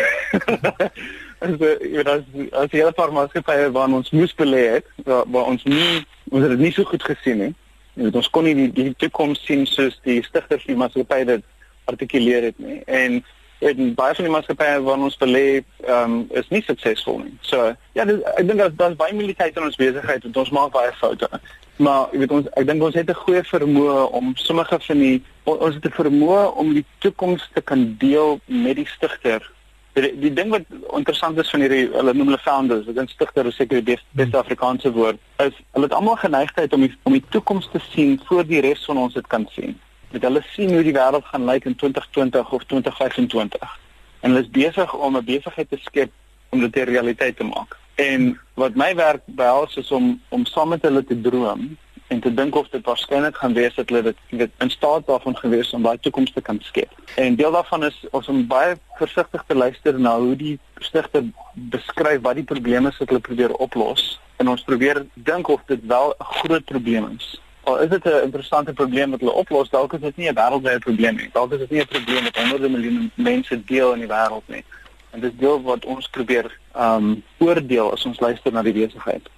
as 1.45 1.53
jy 1.53 1.57
weet 1.93 2.09
as 2.09 2.25
as 2.53 2.73
jy 2.73 2.83
'n 2.83 2.97
paar 2.97 3.13
maatskappye 3.13 3.71
waar 3.73 3.93
ons 3.93 4.11
moes 4.11 4.35
belê 4.35 4.65
het, 4.77 4.87
waar, 5.05 5.25
waar 5.27 5.47
ons 5.53 5.65
nie 5.65 6.05
ons 6.31 6.43
het 6.43 6.51
dit 6.51 6.59
nie 6.59 6.73
so 6.73 6.85
goed 6.85 7.03
gesien 7.03 7.39
nie. 7.39 7.55
Jy 7.95 8.09
weet 8.09 8.17
ons 8.17 8.31
kon 8.31 8.45
nie 8.45 8.55
die, 8.55 8.71
die 8.73 8.95
toekoms 8.97 9.45
sien 9.45 9.67
soos 9.67 10.01
die 10.03 10.23
stigters 10.23 10.65
van 10.65 10.75
die 10.75 10.83
maatskappy 10.83 11.25
dit 11.25 11.45
artikuleer 11.85 12.43
het 12.51 12.59
nie. 12.59 12.81
En 12.87 13.23
weet 13.61 13.95
baie 13.95 14.15
van 14.15 14.25
die 14.25 14.33
maatskappye 14.33 14.81
waar 14.89 15.05
ons 15.09 15.21
belê 15.21 15.63
um, 15.89 16.27
is 16.31 16.49
nie 16.49 16.63
suksesvol 16.65 17.23
nie. 17.25 17.37
So 17.41 17.73
ja, 17.93 18.05
dit, 18.05 18.25
ek 18.37 18.49
dink 18.49 18.61
dat 18.65 18.77
daar's 18.81 18.99
baie 18.99 19.15
militeit 19.15 19.57
in 19.57 19.69
ons 19.69 19.81
besigheid 19.81 20.25
en 20.25 20.43
ons 20.43 20.51
maak 20.57 20.73
baie 20.73 20.93
foute. 21.01 21.29
Maar 21.77 22.09
jy 22.13 22.23
weet 22.23 22.33
ons 22.33 22.47
ek 22.57 22.67
dink 22.69 22.83
ons 22.83 22.95
het 22.97 23.11
'n 23.11 23.23
goeie 23.25 23.43
vermoë 23.45 24.09
om 24.17 24.33
sommige 24.37 24.79
van 24.81 24.99
die 24.99 25.23
ons 25.45 25.75
het 25.75 25.85
'n 25.85 25.99
vermoë 26.03 26.55
om 26.57 26.73
die 26.73 26.85
toekoms 26.99 27.51
te 27.53 27.61
kan 27.61 27.97
deel 27.99 28.41
met 28.47 28.77
die 28.77 28.87
stigter. 28.87 29.53
Die, 29.93 30.19
die 30.19 30.33
ding 30.33 30.51
wat 30.51 30.65
interessant 30.93 31.39
is 31.39 31.51
van 31.51 31.61
hierdie 31.61 31.89
hulle 31.93 32.15
noem 32.15 32.27
hulle 32.27 32.39
founders, 32.39 32.87
dit 32.87 32.97
is 32.97 33.11
stigter 33.11 33.47
is 33.47 33.57
seker 33.57 33.81
die 33.83 33.95
beste, 33.95 34.07
beste 34.11 34.37
Afrikaanse 34.37 34.93
woord. 34.93 35.19
Is 35.37 35.53
hulle 35.73 35.85
het 35.85 35.95
almal 35.95 36.17
geneigtheid 36.17 36.73
om 36.73 36.81
die, 36.81 36.95
om 37.03 37.13
die 37.13 37.25
toekoms 37.29 37.69
te 37.73 37.81
sien 37.91 38.21
voor 38.25 38.45
die 38.47 38.61
res 38.61 38.85
van 38.85 38.97
ons 38.97 39.15
dit 39.15 39.27
kan 39.27 39.49
sien. 39.51 39.81
Met 40.11 40.23
hulle 40.23 40.43
sien 40.53 40.73
hoe 40.73 40.83
die 40.83 40.93
wêreld 40.93 41.25
gaan 41.25 41.45
lyk 41.45 41.65
in 41.65 41.75
2020 41.75 42.53
of 42.53 42.65
2025. 42.65 43.79
En 44.21 44.31
hulle 44.31 44.45
is 44.45 44.51
besig 44.51 44.95
om 44.95 45.17
'n 45.17 45.25
besigheid 45.25 45.69
te 45.71 45.79
skep 45.81 46.11
om 46.49 46.61
dit 46.61 46.77
'n 46.77 46.89
realiteit 46.89 47.37
te 47.37 47.45
maak. 47.45 47.77
En 47.97 48.41
wat 48.55 48.75
my 48.75 48.95
werk 48.95 49.23
behels 49.25 49.77
is 49.77 49.91
om 49.91 50.21
om 50.29 50.45
saam 50.45 50.69
met 50.69 50.83
hulle 50.83 51.05
te 51.05 51.21
droom 51.21 51.77
en 52.07 52.21
te 52.21 52.35
dink 52.35 52.55
of 52.55 52.69
dit 52.69 52.85
waarskynlik 52.85 53.37
gaan 53.37 53.55
wees 53.55 53.75
dat 53.75 53.89
hulle 53.89 54.03
dit 54.03 54.19
weet 54.29 54.51
in 54.59 54.71
staat 54.71 55.07
daarvan 55.07 55.37
gewees 55.37 55.73
om 55.73 55.83
daai 55.83 55.99
toekoms 56.01 56.33
te 56.33 56.41
kan 56.41 56.59
skep. 56.63 56.93
En 57.15 57.35
deel 57.35 57.53
daarvan 57.53 57.85
is 57.85 58.05
om 58.11 58.47
baie 58.47 58.77
versigtig 58.99 59.45
te 59.47 59.55
luister 59.55 60.01
na 60.01 60.19
hoe 60.19 60.37
die 60.37 60.59
stigter 60.79 61.25
beskryf 61.55 62.21
wat 62.21 62.35
die 62.35 62.45
probleme 62.45 62.93
is 62.93 62.99
wat 62.99 63.09
hulle 63.09 63.21
probeer 63.31 63.57
oplos 63.67 64.21
en 64.37 64.53
ons 64.53 64.63
probeer 64.69 65.07
dink 65.15 65.49
of 65.49 65.65
dit 65.67 65.81
wel 65.87 66.15
'n 66.19 66.25
groot 66.25 66.65
probleem 66.65 67.17
is. 67.17 67.41
Al 67.65 67.79
is 67.79 67.91
dit 67.91 68.05
'n 68.05 68.23
interessante 68.23 68.73
probleem 68.73 69.11
wat 69.11 69.21
hulle 69.21 69.33
oplos, 69.33 69.71
dalk 69.71 69.93
is 69.93 70.01
dit 70.01 70.17
nie 70.17 70.29
'n 70.29 70.35
wêreldwye 70.35 70.79
probleem 70.79 71.17
nie. 71.17 71.31
Dalk 71.33 71.53
is 71.53 71.59
dit 71.59 71.71
nie 71.71 71.81
'n 71.81 71.87
probleem 71.87 72.25
wat 72.25 72.37
honderde 72.37 72.69
miljoene 72.69 73.11
mense 73.15 73.65
deel 73.65 73.93
in 73.93 73.99
die 73.99 74.09
wêreld 74.09 74.47
nie. 74.47 74.65
En 75.11 75.21
dis 75.21 75.37
deel 75.39 75.63
wat 75.63 75.85
ons 75.85 76.09
probeer 76.09 76.59
um 76.77 77.23
oordeel 77.39 77.93
as 77.93 78.05
ons 78.07 78.21
luister 78.21 78.53
na 78.53 78.63
die 78.63 78.75
besigheid. 78.77 79.29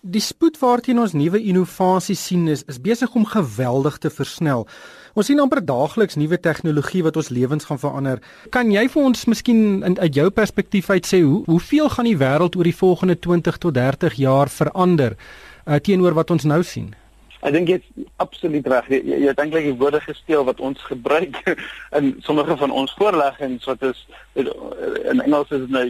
Die 0.00 0.22
spoed 0.24 0.56
waarteen 0.56 0.98
ons 0.98 1.12
nuwe 1.12 1.42
innovasies 1.44 2.22
sien 2.30 2.46
is 2.48 2.62
is 2.72 2.78
besig 2.80 3.12
om 3.14 3.26
geweldig 3.28 3.98
te 4.00 4.10
versnel. 4.10 4.64
Ons 5.12 5.28
sien 5.28 5.40
amper 5.42 5.60
daagliks 5.60 6.16
nuwe 6.16 6.38
tegnologie 6.40 7.02
wat 7.04 7.18
ons 7.20 7.28
lewens 7.28 7.68
gaan 7.68 7.82
verander. 7.82 8.22
Kan 8.48 8.70
jy 8.72 8.86
vir 8.88 9.02
ons 9.02 9.26
miskien 9.28 9.82
in 9.84 9.98
uit 10.00 10.14
jou 10.14 10.30
perspektief 10.30 10.88
uit 10.90 11.04
sê 11.04 11.20
hoe 11.20 11.42
hoeveel 11.44 11.92
gaan 11.92 12.08
die 12.08 12.16
wêreld 12.16 12.56
oor 12.56 12.64
die 12.64 12.76
volgende 12.76 13.18
20 13.18 13.60
tot 13.60 13.76
30 13.76 14.16
jaar 14.22 14.48
verander 14.48 15.18
uh, 15.18 15.76
teenoor 15.76 16.16
wat 16.16 16.30
ons 16.30 16.48
nou 16.48 16.62
sien? 16.64 16.94
Ek 17.40 17.52
dink 17.52 17.68
jy's 17.72 18.06
absoluut 18.20 18.66
reg. 18.72 18.88
Jy, 18.92 19.02
jy, 19.04 19.18
jy 19.24 19.28
het 19.34 19.38
eintlik 19.40 19.68
die 19.68 19.76
woorde 19.80 20.00
gesteel 20.04 20.44
wat 20.48 20.60
ons 20.64 20.80
gebruik 20.88 21.36
in 21.98 22.14
sommige 22.24 22.56
van 22.56 22.72
ons 22.72 22.96
voorleggings 22.96 23.68
wat 23.68 23.84
is 23.90 24.00
in 24.40 25.20
Engels 25.20 25.52
is 25.52 25.68
nou 25.68 25.84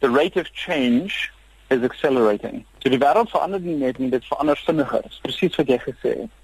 the 0.00 0.10
rate 0.10 0.36
of 0.40 0.50
change 0.52 1.30
is 1.70 1.82
accelerating. 1.82 2.64
So 2.82 2.90
die 2.90 2.98
wêreld 2.98 3.30
verander 3.30 3.60
nie 3.60 3.76
net 3.78 3.98
nie, 3.98 4.10
dit 4.10 4.24
verander 4.26 4.58
vinniger. 4.66 5.06
Presies 5.22 5.56
wat 5.60 5.70
jy 5.70 5.78
gesê 5.84 6.14
het. 6.24 6.36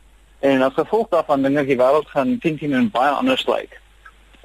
En 0.46 0.62
as 0.62 0.76
gevolg 0.76 1.08
daarvan 1.10 1.42
dink 1.42 1.58
ek 1.64 1.72
die 1.72 1.80
wêreld 1.80 2.08
gaan 2.12 2.36
teen 2.42 2.58
teen 2.60 2.76
en 2.76 2.90
baie 2.92 3.10
anders 3.10 3.46
lyk. 3.48 3.80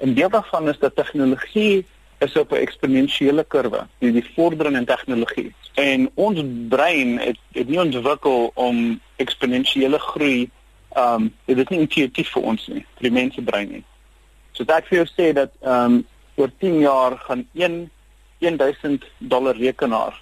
En 0.02 0.14
deel 0.14 0.32
daarvan 0.32 0.68
is 0.72 0.80
dat 0.82 0.96
tegnologie 0.96 1.84
is 2.22 2.36
op 2.36 2.52
'n 2.52 2.62
eksponensiële 2.64 3.44
kurwe, 3.44 3.86
die, 3.98 4.12
die 4.12 4.26
vordering 4.34 4.76
in 4.76 4.84
tegnologie. 4.84 5.54
En 5.74 6.10
ons 6.14 6.42
brein 6.68 7.18
het, 7.18 7.38
het 7.52 7.68
nie 7.68 7.80
ontwikkel 7.80 8.50
om 8.54 9.00
eksponensiële 9.16 9.98
groei 9.98 10.50
um 10.96 11.32
dit 11.44 11.58
is 11.58 11.68
nie 11.68 11.80
intuïtief 11.80 12.30
vir 12.34 12.42
ons 12.42 12.66
nie, 12.66 12.84
vir 12.96 13.08
die 13.08 13.16
mensebrein 13.16 13.70
nie. 13.70 13.84
So 14.52 14.64
dit 14.64 14.88
vir 14.88 14.98
jou 14.98 15.06
sê 15.08 15.32
dat 15.32 15.52
um 15.60 16.02
oor 16.34 16.50
10 16.58 16.78
jaar 16.80 17.16
gaan 17.26 17.46
1 17.52 17.90
1000 18.42 19.04
dollar 19.18 19.56
rekenaar 19.56 20.18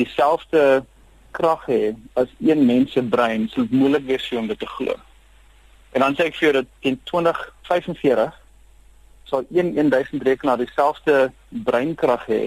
dieselfde 0.00 0.84
krag 1.30 1.66
hê 1.66 1.94
as 2.18 2.28
een 2.40 2.64
mensebrein, 2.66 3.48
so 3.48 3.62
dit 3.62 3.70
moeilik 3.70 4.06
wees 4.08 4.26
vir 4.28 4.40
hom 4.40 4.48
dit 4.50 4.58
te 4.58 4.66
glo. 4.66 4.96
En 5.92 6.04
dan 6.04 6.16
sê 6.16 6.28
ek 6.30 6.38
vir 6.38 6.46
jou 6.46 6.54
dat 6.60 6.70
in 6.86 6.98
2045 7.10 8.38
sal 9.30 9.46
1 9.50 9.74
1000 9.76 10.26
rekenaar 10.26 10.58
dieselfde 10.58 11.30
breinkrag 11.66 12.26
hê 12.30 12.42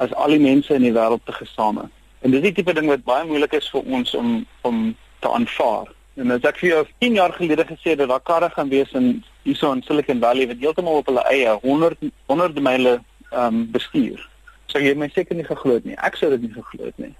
as 0.00 0.12
al 0.14 0.36
die 0.36 0.42
mense 0.42 0.74
in 0.74 0.84
die 0.84 0.96
wêreld 0.96 1.24
te 1.24 1.36
gesame. 1.36 1.88
En 2.20 2.32
dis 2.32 2.44
die 2.44 2.52
tipe 2.56 2.74
ding 2.76 2.88
wat 2.88 3.04
baie 3.04 3.24
moeilik 3.28 3.56
is 3.56 3.68
vir 3.72 3.88
ons 3.96 4.14
om 4.14 4.40
om 4.68 4.90
te 5.20 5.28
aanvaar. 5.28 5.92
En 6.20 6.32
as 6.36 6.44
ek 6.48 6.60
vir 6.60 6.70
jou 6.70 6.80
10 7.04 7.20
jaar 7.20 7.32
gelede 7.36 7.64
gesê 7.68 7.94
het 7.94 8.02
dat 8.02 8.12
daar 8.12 8.24
karre 8.24 8.50
gaan 8.52 8.72
wees 8.72 8.92
in 8.96 9.22
hierso 9.44 9.72
in 9.72 9.84
Silicon 9.86 10.20
Valley 10.20 10.48
wat 10.48 10.60
heeltemal 10.60 11.00
op 11.00 11.08
hulle 11.08 11.24
eie 11.32 11.54
100 11.62 12.10
100 12.32 12.60
myle 12.60 12.98
ehm 13.30 13.46
um, 13.46 13.70
bestuur. 13.72 14.29
Sou 14.70 14.82
jy 14.82 14.94
my 14.94 15.08
seker 15.14 15.36
nie 15.36 15.46
geglo 15.46 15.74
het 15.78 15.86
nie. 15.88 15.98
Ek 15.98 16.16
sou 16.18 16.30
dit 16.30 16.46
nie 16.46 16.52
geglo 16.54 16.86
het 16.86 16.98
nie. 17.02 17.14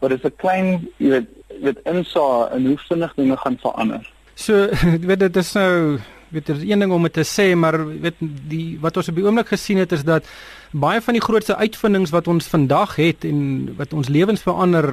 Maar 0.00 0.14
dit 0.14 0.24
is 0.24 0.30
'n 0.30 0.36
klein, 0.36 0.88
jy 0.98 1.08
weet, 1.10 1.28
dit 1.62 1.78
insa 1.90 2.50
in 2.54 2.66
hoe 2.66 2.78
vinnig 2.78 3.14
dinge 3.14 3.36
gaan 3.36 3.58
verander. 3.58 4.12
So, 4.34 4.68
jy 5.00 5.06
weet 5.06 5.20
dit 5.20 5.36
is 5.36 5.52
nou 5.52 5.98
weet 6.34 6.46
dit 6.50 6.56
is 6.56 6.66
een 6.68 6.82
ding 6.82 6.92
om 6.92 7.06
dit 7.06 7.14
te 7.14 7.24
sê, 7.24 7.54
maar 7.56 7.78
weet 7.86 8.18
die 8.20 8.76
wat 8.82 8.96
ons 9.00 9.08
op 9.08 9.18
die 9.18 9.24
oomblik 9.24 9.54
gesien 9.54 9.80
het 9.82 9.92
is 9.96 10.04
dat 10.04 10.26
baie 10.74 11.00
van 11.00 11.14
die 11.14 11.22
grootste 11.22 11.54
uitvindings 11.56 12.10
wat 12.10 12.26
ons 12.28 12.48
vandag 12.50 12.96
het 12.98 13.24
en 13.24 13.38
wat 13.78 13.92
ons 13.94 14.10
lewens 14.10 14.42
verander 14.42 14.88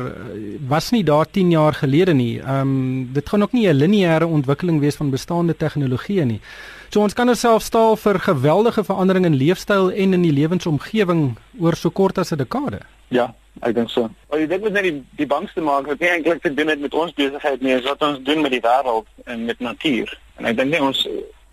was 0.69 0.91
nie 0.93 1.01
daar 1.03 1.25
10 1.25 1.49
jaar 1.51 1.73
gelede 1.73 2.13
nie. 2.13 2.39
Ehm 2.39 2.59
um, 2.61 3.09
dit 3.13 3.29
gaan 3.29 3.41
ook 3.41 3.53
nie 3.57 3.67
'n 3.67 3.75
lineêre 3.75 4.27
ontwikkeling 4.27 4.79
wees 4.79 4.95
van 4.95 5.09
bestaande 5.09 5.57
tegnologieë 5.57 6.25
nie. 6.25 6.41
So 6.89 7.01
ons 7.01 7.13
kan 7.13 7.29
osself 7.29 7.63
staal 7.63 7.95
vir 7.95 8.19
geweldige 8.19 8.83
verandering 8.83 9.25
in 9.25 9.35
leefstyl 9.35 9.91
en 9.91 10.13
in 10.13 10.21
die 10.21 10.33
lewensomgewing 10.33 11.37
oor 11.59 11.75
so 11.75 11.89
kort 11.89 12.17
as 12.17 12.31
'n 12.31 12.37
dekade. 12.37 12.79
Ja, 13.07 13.33
ek 13.59 13.75
dink 13.75 13.89
so. 13.89 14.09
Maar 14.29 14.39
jy 14.39 14.47
dink 14.47 14.63
met 14.63 14.73
net 14.73 14.83
die 14.83 15.03
die 15.15 15.27
bangste 15.27 15.61
maak 15.61 15.85
wat 15.85 15.99
nie 15.99 16.09
eintlik 16.09 16.41
te 16.41 16.53
doen 16.53 16.67
het 16.67 16.79
met 16.79 16.93
ons 16.93 17.13
besigheid 17.13 17.61
nie, 17.61 17.73
is 17.73 17.83
wat 17.83 18.01
ons 18.01 18.19
doen 18.23 18.41
met 18.41 18.51
die 18.51 18.61
wêreld 18.61 19.07
en 19.25 19.45
met 19.45 19.59
natuur. 19.59 20.19
En 20.41 20.47
ek 20.49 20.57
dink 20.57 20.71
nie 20.73 20.81
ons 20.81 20.99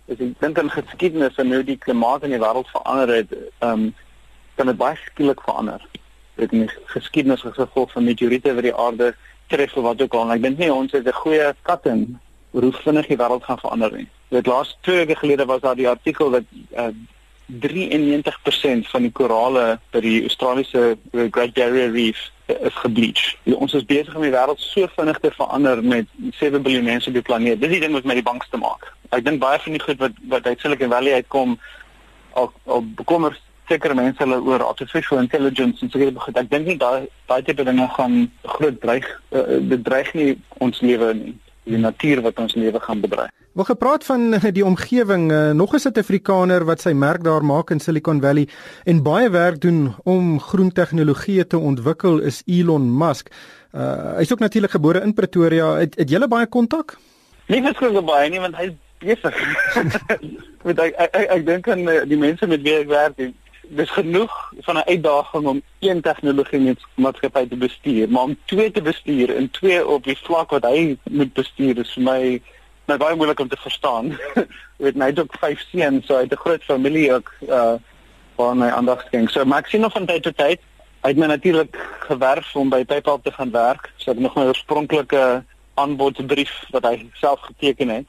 is 0.08 0.20
in 0.24 0.30
dink 0.40 0.58
in 0.58 0.70
geskiedenis 0.72 1.36
en 1.36 1.50
hoe 1.52 1.64
die 1.64 1.76
klimaat 1.76 2.22
in 2.24 2.32
die 2.32 2.40
wêreld 2.40 2.70
verander 2.72 3.10
het, 3.20 3.34
ehm 3.60 3.72
um, 3.72 3.88
kan 4.56 4.66
dit 4.66 4.78
baie 4.80 4.96
skielik 5.04 5.42
verander. 5.44 5.82
Dit 6.40 6.52
is 6.56 6.72
geskiedenis 6.94 7.44
as 7.46 7.58
gevolg 7.58 7.92
van 7.92 8.08
meteoriete 8.08 8.54
wat 8.56 8.64
die 8.64 8.74
aarde 8.74 9.10
tref 9.52 9.76
of 9.76 9.84
wat 9.84 10.00
ook 10.02 10.16
al. 10.16 10.24
En 10.24 10.32
ek 10.38 10.46
dink 10.46 10.58
nie 10.58 10.72
ons 10.72 10.92
het 10.96 11.06
'n 11.06 11.20
goeie 11.20 11.52
skatting 11.60 12.16
oor 12.52 12.62
hoe 12.62 12.72
vinnig 12.72 13.06
die 13.12 13.20
wêreld 13.20 13.44
gaan 13.44 13.60
verander 13.60 13.92
nie. 13.92 14.08
Dit 14.32 14.46
laas 14.46 14.72
twee 14.80 15.04
weke 15.04 15.20
gelede 15.20 15.44
was 15.44 15.60
daar 15.60 15.76
die 15.76 15.88
artikel 15.88 16.30
dat 16.30 16.48
uh, 16.72 16.88
93% 17.48 18.88
van 18.92 19.02
die 19.02 19.12
korale 19.12 19.78
by 19.92 20.02
die 20.04 20.18
Australiese 20.22 20.98
Great 21.12 21.54
Barrier 21.56 21.90
Reef 21.92 22.20
is 22.46 22.76
gebleach. 22.82 23.24
Ons 23.56 23.74
is 23.76 23.84
besig 23.88 24.14
om 24.16 24.24
die 24.24 24.32
wêreld 24.32 24.60
so 24.60 24.88
vinnig 24.96 25.18
te 25.24 25.30
verander 25.36 25.82
met 25.84 26.08
7 26.40 26.62
miljard 26.62 26.84
mense 26.84 27.08
op 27.08 27.16
die 27.16 27.24
planeet. 27.24 27.60
Dis 27.60 27.72
die 27.72 27.80
ding 27.80 27.96
wat 27.96 28.08
my 28.08 28.16
die 28.18 28.24
bangste 28.24 28.60
maak. 28.60 28.88
Ek 29.16 29.24
dink 29.24 29.40
baie 29.40 29.60
van 29.64 29.76
die 29.76 29.82
goed 29.82 30.00
wat 30.00 30.16
wat 30.32 30.46
uit 30.46 30.60
Silicon 30.60 30.92
Valley 30.92 31.20
uitkom 31.20 31.58
al 32.36 32.52
al 32.66 32.84
bekommer 32.96 33.36
sekere 33.68 33.96
mense 33.96 34.22
hulle 34.22 34.40
oor 34.44 34.64
artificial 34.64 35.20
intelligence 35.20 35.84
en 35.84 35.92
sekere 35.92 36.12
goed. 36.16 36.36
Ek 36.40 36.50
dink 36.52 36.68
nie 36.68 36.78
daai 36.80 37.08
daai 37.28 37.42
tipe 37.44 37.64
dinge 37.64 37.88
gaan 37.96 38.20
groot 38.56 38.80
dreig 38.84 39.08
uh, 39.32 39.60
bedreig 39.72 40.12
nie 40.16 40.30
ons 40.64 40.80
lewe 40.84 41.12
nie. 41.16 41.36
Die 41.68 41.80
natuur 41.80 42.22
wat 42.24 42.38
ons 42.40 42.54
lewe 42.56 42.80
gaan 42.80 43.00
bedreig. 43.04 43.30
Wel 43.52 43.64
gepraat 43.64 44.04
van 44.04 44.36
die 44.54 44.64
omgewing, 44.64 45.30
uh, 45.32 45.50
nog 45.50 45.74
'n 45.74 45.78
Suid-Afrikaner 45.78 46.64
wat 46.64 46.80
sy 46.80 46.92
merk 46.92 47.24
daar 47.24 47.44
maak 47.44 47.70
in 47.70 47.80
Silicon 47.80 48.20
Valley 48.20 48.48
en 48.84 49.02
baie 49.02 49.30
werk 49.30 49.60
doen 49.60 49.94
om 50.04 50.40
groen 50.40 50.72
tegnologieë 50.72 51.46
te 51.46 51.58
ontwikkel 51.58 52.18
is 52.18 52.42
Elon 52.46 52.96
Musk. 52.96 53.28
Uh, 53.74 54.16
hy's 54.16 54.32
ook 54.32 54.38
natuurlik 54.38 54.70
gebore 54.70 55.02
in 55.02 55.14
Pretoria. 55.14 55.74
Het, 55.74 55.94
het 55.98 56.10
jy 56.10 56.28
baie 56.28 56.46
kontak? 56.46 56.96
Nie 57.46 57.62
verskillende 57.62 58.02
baie 58.02 58.30
nie 58.30 58.40
want 58.40 58.56
hy 58.56 58.76
besig. 58.98 59.36
met 60.66 60.78
ek 60.78 60.94
ek, 60.96 61.14
ek, 61.14 61.28
ek 61.30 61.46
dink 61.46 61.68
aan 61.68 61.84
die 62.08 62.18
mense 62.18 62.46
met 62.46 62.62
wie 62.62 62.74
ek 62.74 62.88
werk 62.88 63.20
dis 63.68 63.90
genoeg 63.90 64.52
van 64.60 64.76
'n 64.76 64.88
uitdaging 64.88 65.46
om 65.46 65.62
een 65.78 66.00
tegnologie 66.00 66.58
net 66.58 66.80
maatskappy 66.94 67.48
te 67.48 67.56
bestuur, 67.56 68.08
maar 68.08 68.22
om 68.22 68.38
twee 68.44 68.70
te 68.70 68.82
bestuur 68.82 69.36
en 69.36 69.50
twee 69.50 69.86
op 69.86 70.04
die 70.04 70.18
vlak 70.22 70.50
wat 70.50 70.64
hy 70.64 70.96
moet 71.10 71.32
bestuur 71.32 71.78
is 71.78 71.92
vir 71.92 72.02
my 72.02 72.42
my 72.88 72.96
baie 72.96 73.16
moeilik 73.16 73.40
om 73.40 73.48
te 73.48 73.56
verstaan. 73.60 74.18
Weet 74.82 74.96
my 74.96 75.12
dog 75.12 75.26
vyf 75.40 75.60
seuns, 75.70 76.06
so 76.06 76.14
hy 76.14 76.22
het 76.22 76.32
'n 76.32 76.44
groot 76.44 76.64
familie 76.64 77.12
ook 77.12 77.32
uh 77.48 77.76
waar 78.36 78.56
my 78.56 78.68
aandag 78.68 79.04
skenk. 79.06 79.30
So 79.30 79.44
maar 79.44 79.58
ek 79.58 79.66
sien 79.66 79.80
nog 79.80 79.92
van 79.92 80.06
tyd 80.06 80.22
tot 80.22 80.36
tyd. 80.36 80.60
Hy 81.02 81.08
het 81.08 81.16
my 81.16 81.26
natuurlik 81.26 81.76
gewerf 82.00 82.56
om 82.56 82.68
by 82.68 82.84
PayPal 82.84 83.20
te 83.20 83.32
gaan 83.32 83.50
werk. 83.50 83.92
So 83.96 84.10
ek 84.10 84.18
nog 84.18 84.34
my 84.34 84.42
oorspronklike 84.42 85.44
aanbodbrief 85.74 86.64
wat 86.70 86.84
hy 86.84 87.10
self 87.14 87.40
geteken 87.40 87.88
het. 87.88 88.06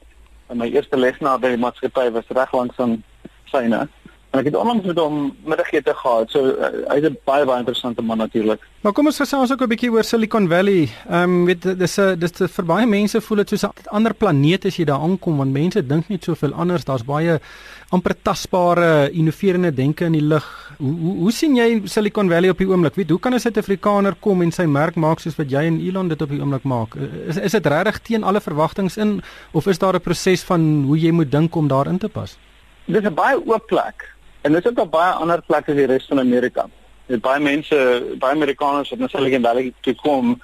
En 0.48 0.56
my 0.56 0.70
eerste 0.70 0.96
lesenaar 0.96 1.38
by 1.38 1.48
die 1.48 1.62
maatskappy 1.62 2.10
was 2.10 2.24
reg 2.28 2.52
langs 2.52 2.78
aan 2.78 3.02
syne. 3.44 3.88
En 4.30 4.38
ek 4.38 4.46
het 4.46 4.56
onlangs 4.56 4.84
met 4.86 4.98
hom 4.98 5.32
middagete 5.42 5.90
gehad. 5.94 6.30
So 6.30 6.52
uh, 6.54 6.68
hy's 6.92 7.06
'n 7.08 7.16
baie 7.26 7.44
baie 7.44 7.58
interessante 7.58 8.02
man 8.02 8.18
natuurlik. 8.18 8.62
Maar 8.80 8.92
kom 8.92 9.06
ons 9.06 9.18
gesels 9.18 9.50
ook 9.52 9.62
'n 9.62 9.68
bietjie 9.68 9.90
oor 9.90 10.04
Silicon 10.04 10.48
Valley. 10.48 10.88
Ehm 11.08 11.22
um, 11.22 11.44
weet 11.44 11.78
dis 11.78 11.98
'n 11.98 12.18
dis 12.18 12.30
vir 12.38 12.64
baie 12.64 12.86
mense 12.86 13.20
voel 13.20 13.36
dit 13.42 13.48
soos 13.48 13.64
'n 13.64 13.90
ander 13.90 14.14
planeet 14.14 14.64
as 14.64 14.76
jy 14.76 14.84
daar 14.84 15.00
aankom 15.00 15.36
want 15.36 15.52
mense 15.52 15.86
dink 15.86 16.08
net 16.08 16.24
soveel 16.24 16.52
anders. 16.54 16.84
Daar's 16.84 17.04
baie 17.04 17.40
amper 17.88 18.14
tasbare 18.22 19.10
innoverende 19.10 19.74
denke 19.74 20.04
in 20.04 20.12
die 20.12 20.22
lug. 20.22 20.46
Hoe, 20.78 20.94
hoe 20.94 21.16
hoe 21.16 21.32
sien 21.32 21.56
jy 21.56 21.82
Silicon 21.84 22.28
Valley 22.28 22.50
op 22.50 22.58
die 22.58 22.68
oomblik? 22.68 22.94
Weet 22.94 23.10
hoe 23.10 23.18
kan 23.20 23.34
'n 23.34 23.40
Suid-Afrikaner 23.40 24.14
kom 24.20 24.42
en 24.42 24.52
sy 24.52 24.64
merk 24.64 24.94
maak 24.94 25.18
soos 25.18 25.36
wat 25.36 25.50
jy 25.50 25.64
en 25.64 25.80
Elon 25.80 26.08
dit 26.08 26.22
op 26.22 26.28
die 26.28 26.40
oomblik 26.40 26.62
maak? 26.62 26.94
Is 27.26 27.36
is 27.36 27.52
dit 27.52 27.66
regtig 27.66 27.98
teen 27.98 28.22
alle 28.22 28.40
verwagtinge 28.40 28.96
in 28.96 29.22
of 29.52 29.66
is 29.66 29.78
daar 29.78 29.94
'n 29.94 30.00
proses 30.00 30.42
van 30.42 30.84
hoe 30.86 30.98
jy 30.98 31.10
moet 31.10 31.30
dink 31.30 31.56
om 31.56 31.68
daarin 31.68 31.98
te 31.98 32.08
pas? 32.08 32.38
Dis 32.86 33.02
'n 33.02 33.14
baie 33.14 33.46
oop 33.46 33.66
plek. 33.66 34.18
En 34.40 34.52
dit 34.52 34.64
is 34.64 34.70
ook 34.70 34.78
op 34.78 34.90
baie 34.90 35.12
ander 35.12 35.42
plekke 35.46 35.70
in 35.70 35.76
die 35.76 35.86
res 35.86 36.06
van 36.08 36.18
Amerika. 36.18 36.66
Dit 37.06 37.20
baie 37.20 37.40
mense, 37.40 37.76
baie 38.18 38.34
Amerikaners 38.34 38.90
wat 38.90 38.98
na 38.98 39.08
Silicon 39.08 39.42
Valley 39.42 39.72
toe 39.80 39.94
kom, 39.94 40.36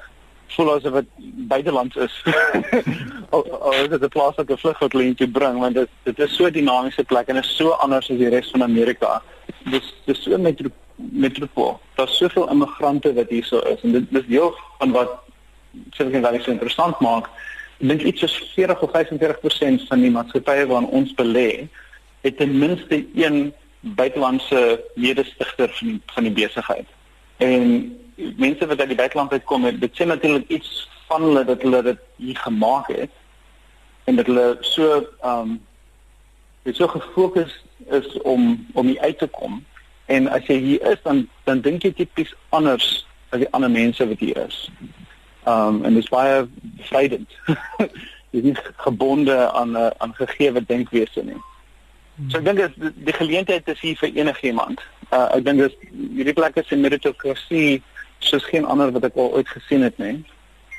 voel 0.54 0.72
asof 0.74 0.98
dit 1.00 1.08
buitelands 1.48 1.96
is. 1.96 2.22
Of 3.36 3.74
is 3.74 3.88
dit 3.88 4.02
'n 4.02 4.08
plaaslike 4.08 4.56
vlug 4.56 4.78
wat 4.78 4.92
hulle 4.92 5.04
intoe 5.04 5.28
bring 5.28 5.58
want 5.58 5.74
dit 5.74 5.88
dit 6.02 6.18
is 6.18 6.36
so 6.36 6.46
'n 6.46 6.52
dinamiese 6.52 7.04
plek 7.04 7.28
en 7.28 7.36
is 7.36 7.56
so 7.56 7.70
anders 7.70 8.10
as 8.10 8.18
die 8.18 8.28
res 8.28 8.50
van 8.50 8.62
Amerika. 8.62 9.22
Dis 9.64 9.94
dis 10.04 10.22
so 10.22 10.38
met 10.38 10.62
metropool. 10.94 11.80
Daar's 11.94 12.16
soveel 12.16 12.50
immigrante 12.50 13.12
wat 13.14 13.28
hier 13.28 13.44
so 13.44 13.58
is 13.58 13.82
en 13.82 13.92
dit 13.92 14.10
dis 14.10 14.26
deel 14.26 14.54
van 14.78 14.92
wat 14.92 15.10
Silicon 15.90 16.22
Valley 16.22 16.40
so 16.40 16.50
interessant 16.50 17.00
maak. 17.00 17.26
Ek 17.80 17.88
dink 17.88 18.02
iets 18.02 18.20
soos 18.20 18.52
40 18.54 18.80
of 18.80 18.90
45% 18.90 19.86
van 19.88 20.00
die 20.00 20.10
maatskappye 20.10 20.66
waarin 20.66 20.88
ons 20.88 21.14
belê, 21.14 21.68
het 22.20 22.36
ten 22.36 22.58
minste 22.58 23.04
een 23.14 23.52
buitelandse 23.80 24.84
medestigter 24.94 25.68
van 25.68 26.02
van 26.06 26.22
die 26.22 26.32
besigheid. 26.32 26.86
En 27.36 27.96
mense 28.14 28.66
wat 28.66 28.80
uit 28.80 28.88
die 28.88 28.96
buiteland 28.96 29.32
uitkom, 29.32 29.78
dit 29.80 29.92
sê 29.92 30.06
natuurlik 30.06 30.48
iets 30.48 30.88
van 31.06 31.22
hulle 31.22 31.44
dat 31.44 31.62
hulle 31.62 31.82
dit 31.82 31.98
hier 32.16 32.36
gemaak 32.36 32.86
het 32.86 33.10
en 34.04 34.16
dat 34.16 34.26
hulle 34.26 34.56
so 34.60 35.06
ehm 35.20 35.40
um, 35.40 35.60
dit 36.62 36.76
so 36.76 36.88
gefokus 36.88 37.64
is 37.90 38.20
om 38.22 38.66
om 38.72 38.86
hier 38.86 39.00
uit 39.00 39.18
te 39.18 39.26
kom. 39.26 39.64
En 40.04 40.28
as 40.28 40.46
jy 40.46 40.58
hier 40.58 40.90
is 40.90 41.02
dan 41.02 41.28
dan 41.44 41.60
dink 41.60 41.82
jy 41.82 41.92
tipies 41.92 42.34
anders 42.48 43.06
as 43.28 43.38
die 43.38 43.50
ander 43.50 43.70
mense 43.70 44.08
wat 44.08 44.18
hier 44.18 44.46
is. 44.46 44.70
Ehm 45.44 45.74
um, 45.74 45.84
en 45.84 45.94
dit 45.94 46.02
is 46.02 46.10
baie 46.10 46.48
vrydend. 46.78 47.30
jy 48.30 48.40
is 48.40 48.42
nie 48.42 48.56
gebonde 48.76 49.52
aan 49.52 49.76
'n 49.76 49.92
aan 49.98 50.14
gegeewe 50.14 50.64
denkwese 50.66 51.22
nie. 51.22 51.42
So 52.30 52.38
ek 52.38 52.44
dink 52.44 52.62
dit 52.62 52.94
die, 53.04 53.12
geleentheid 53.12 53.68
is 53.68 53.80
hier 53.80 53.98
vir 54.00 54.14
enigiemand. 54.16 54.80
Uh 55.12 55.26
ek 55.36 55.44
dink 55.44 55.60
dis 55.60 55.74
hierdie 56.16 56.36
plek 56.36 56.56
is 56.56 56.70
'n 56.72 56.80
meritokrasie 56.80 57.82
soos 58.24 58.44
geen 58.48 58.64
ander 58.64 58.92
wat 58.92 59.04
ek 59.04 59.16
al 59.16 59.34
ooit 59.36 59.48
gesien 59.48 59.82
het 59.82 59.98
nie. 59.98 60.24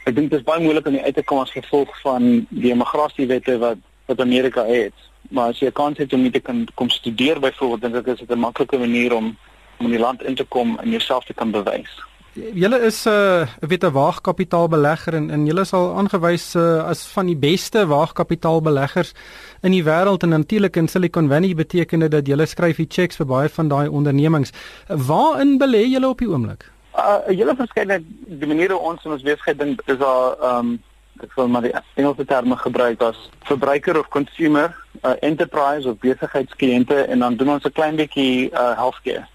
Ek 0.06 0.16
dink 0.16 0.32
dit 0.32 0.40
is 0.40 0.46
baie 0.46 0.64
moeilik 0.64 0.88
om 0.88 0.98
uit 0.98 1.16
te 1.16 1.24
kom 1.24 1.40
as 1.40 1.54
gevolg 1.54 1.94
van 2.02 2.48
die 2.50 2.74
immigrasiewette 2.74 3.60
wat 3.62 3.78
wat 4.08 4.22
Amerika 4.22 4.66
het. 4.66 4.98
Maar 5.30 5.54
as 5.54 5.60
jy 5.60 5.68
'n 5.68 5.80
kans 5.82 5.98
het 5.98 6.14
om 6.14 6.22
hier 6.22 6.32
te 6.32 6.40
kan 6.40 6.68
kom 6.76 6.90
studeer 6.90 7.40
byvoorbeeld, 7.40 7.82
dink 7.82 7.96
ek 7.96 8.14
is 8.14 8.20
dit 8.20 8.32
'n 8.32 8.40
maklike 8.40 8.78
manier 8.78 9.14
om 9.14 9.38
om 9.80 9.86
in 9.86 9.92
die 9.92 10.06
land 10.06 10.24
in 10.24 10.36
te 10.36 10.44
kom 10.44 10.80
en 10.80 10.90
jouself 10.90 11.26
te 11.26 11.34
kan 11.34 11.52
bewys 11.52 12.02
julle 12.38 12.80
is 12.86 13.06
'n 13.06 13.10
uh, 13.10 13.48
weet 13.60 13.84
'n 13.84 13.92
waagkapitaalbelegger 13.92 15.14
en 15.14 15.30
en 15.30 15.46
julle 15.46 15.66
sal 15.66 15.96
aangewys 15.98 16.56
uh, 16.56 16.84
as 16.84 17.08
van 17.08 17.26
die 17.26 17.36
beste 17.36 17.88
waagkapitaalbeleggers 17.88 19.14
in 19.62 19.72
die 19.72 19.84
wêreld 19.84 20.24
en 20.24 20.30
natuurlik 20.30 20.76
in 20.76 20.88
Silicon 20.88 21.28
Valley 21.28 21.56
beteken 21.56 22.00
dit 22.00 22.12
dat 22.12 22.28
julle 22.28 22.46
skryf 22.46 22.78
die 22.78 22.90
checks 22.90 23.16
vir 23.16 23.26
baie 23.26 23.50
van 23.50 23.68
daai 23.68 23.88
ondernemings. 23.90 24.52
Waarin 24.88 25.58
belê 25.58 25.84
julle 25.90 26.08
op 26.08 26.18
die 26.18 26.30
oomblik? 26.30 26.72
Uh 26.96 27.20
julle 27.30 27.56
verskeidenheid 27.56 28.04
die 28.28 28.48
maniere 28.48 28.78
ons 28.78 29.06
in 29.06 29.12
ons 29.12 29.22
besigheid 29.24 29.60
ding 29.60 29.80
is 29.86 29.98
daar 29.98 30.38
ehm 30.42 30.60
um, 30.60 30.80
ek 31.22 31.34
wil 31.36 31.48
maar 31.48 31.62
die 31.62 31.74
Engelse 31.96 32.26
terme 32.26 32.56
gebruik 32.56 33.02
as 33.02 33.30
verbruiker 33.50 34.00
of 34.00 34.08
consumer, 34.10 34.76
uh, 35.02 35.14
enterprise 35.20 35.90
of 35.90 35.98
besigheidskliënte 35.98 36.96
en 36.96 37.20
dan 37.20 37.36
doen 37.36 37.50
ons 37.50 37.66
'n 37.66 37.72
klein 37.72 37.96
bietjie 37.96 38.52
uh 38.52 38.76
healthcare. 38.78 39.26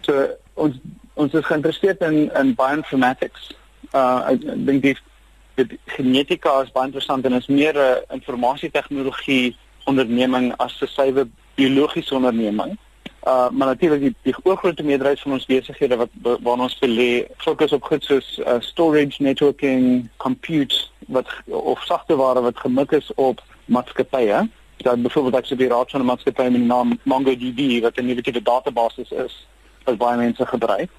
So 0.00 0.28
ons 0.54 0.78
ons 1.14 1.32
is 1.32 1.46
geïnteresseerd 1.46 2.00
in 2.00 2.30
in 2.34 2.54
bioinformatics. 2.54 3.50
Uh 3.92 4.20
ek 4.32 4.46
dink 4.66 4.82
die 4.82 4.96
die 5.54 5.78
genetika 5.96 6.56
is 6.62 6.72
baie 6.74 6.90
interessant 6.90 7.24
en 7.24 7.36
is 7.38 7.46
meer 7.46 7.74
'n 7.74 7.78
uh, 7.78 8.16
informasietegnologie 8.16 9.56
onderneming 9.84 10.52
as 10.56 10.80
'n 10.80 10.86
suiwer 10.86 11.28
biologiese 11.54 12.14
onderneming. 12.14 12.78
Uh 13.26 13.48
maar 13.50 13.66
natuurlik 13.66 14.00
die, 14.00 14.14
die 14.22 14.34
groot 14.34 14.82
meerderheid 14.82 15.20
van 15.20 15.32
ons 15.32 15.46
besighede 15.46 15.96
wat 15.96 16.10
waar 16.22 16.58
ons 16.58 16.78
belê 16.78 17.26
fokus 17.36 17.72
op 17.72 17.84
goed 17.84 18.04
soos 18.04 18.40
uh, 18.46 18.56
storage, 18.60 19.22
networking, 19.22 20.10
compute 20.16 20.76
wat 21.06 21.26
of 21.46 21.84
sagteware 21.84 22.40
wat 22.40 22.58
gemik 22.58 22.92
is 22.92 23.14
op 23.14 23.42
maatskappye. 23.64 24.48
Dan 24.76 25.02
byvoorbeeld 25.02 25.36
ek 25.36 25.46
sê 25.46 25.56
die 25.56 25.68
raad 25.68 25.90
van 25.90 26.00
'n 26.00 26.10
maatskappy 26.10 26.42
met 26.42 26.60
die 26.60 26.66
naam 26.66 26.98
MongoDB 27.02 27.80
wat 27.82 27.96
'n 27.96 28.06
nuwe 28.06 28.22
tipe 28.22 28.42
database 28.42 29.00
is 29.00 29.46
wat 29.84 29.98
baie 29.98 30.16
mense 30.16 30.46
gebruik. 30.46 30.90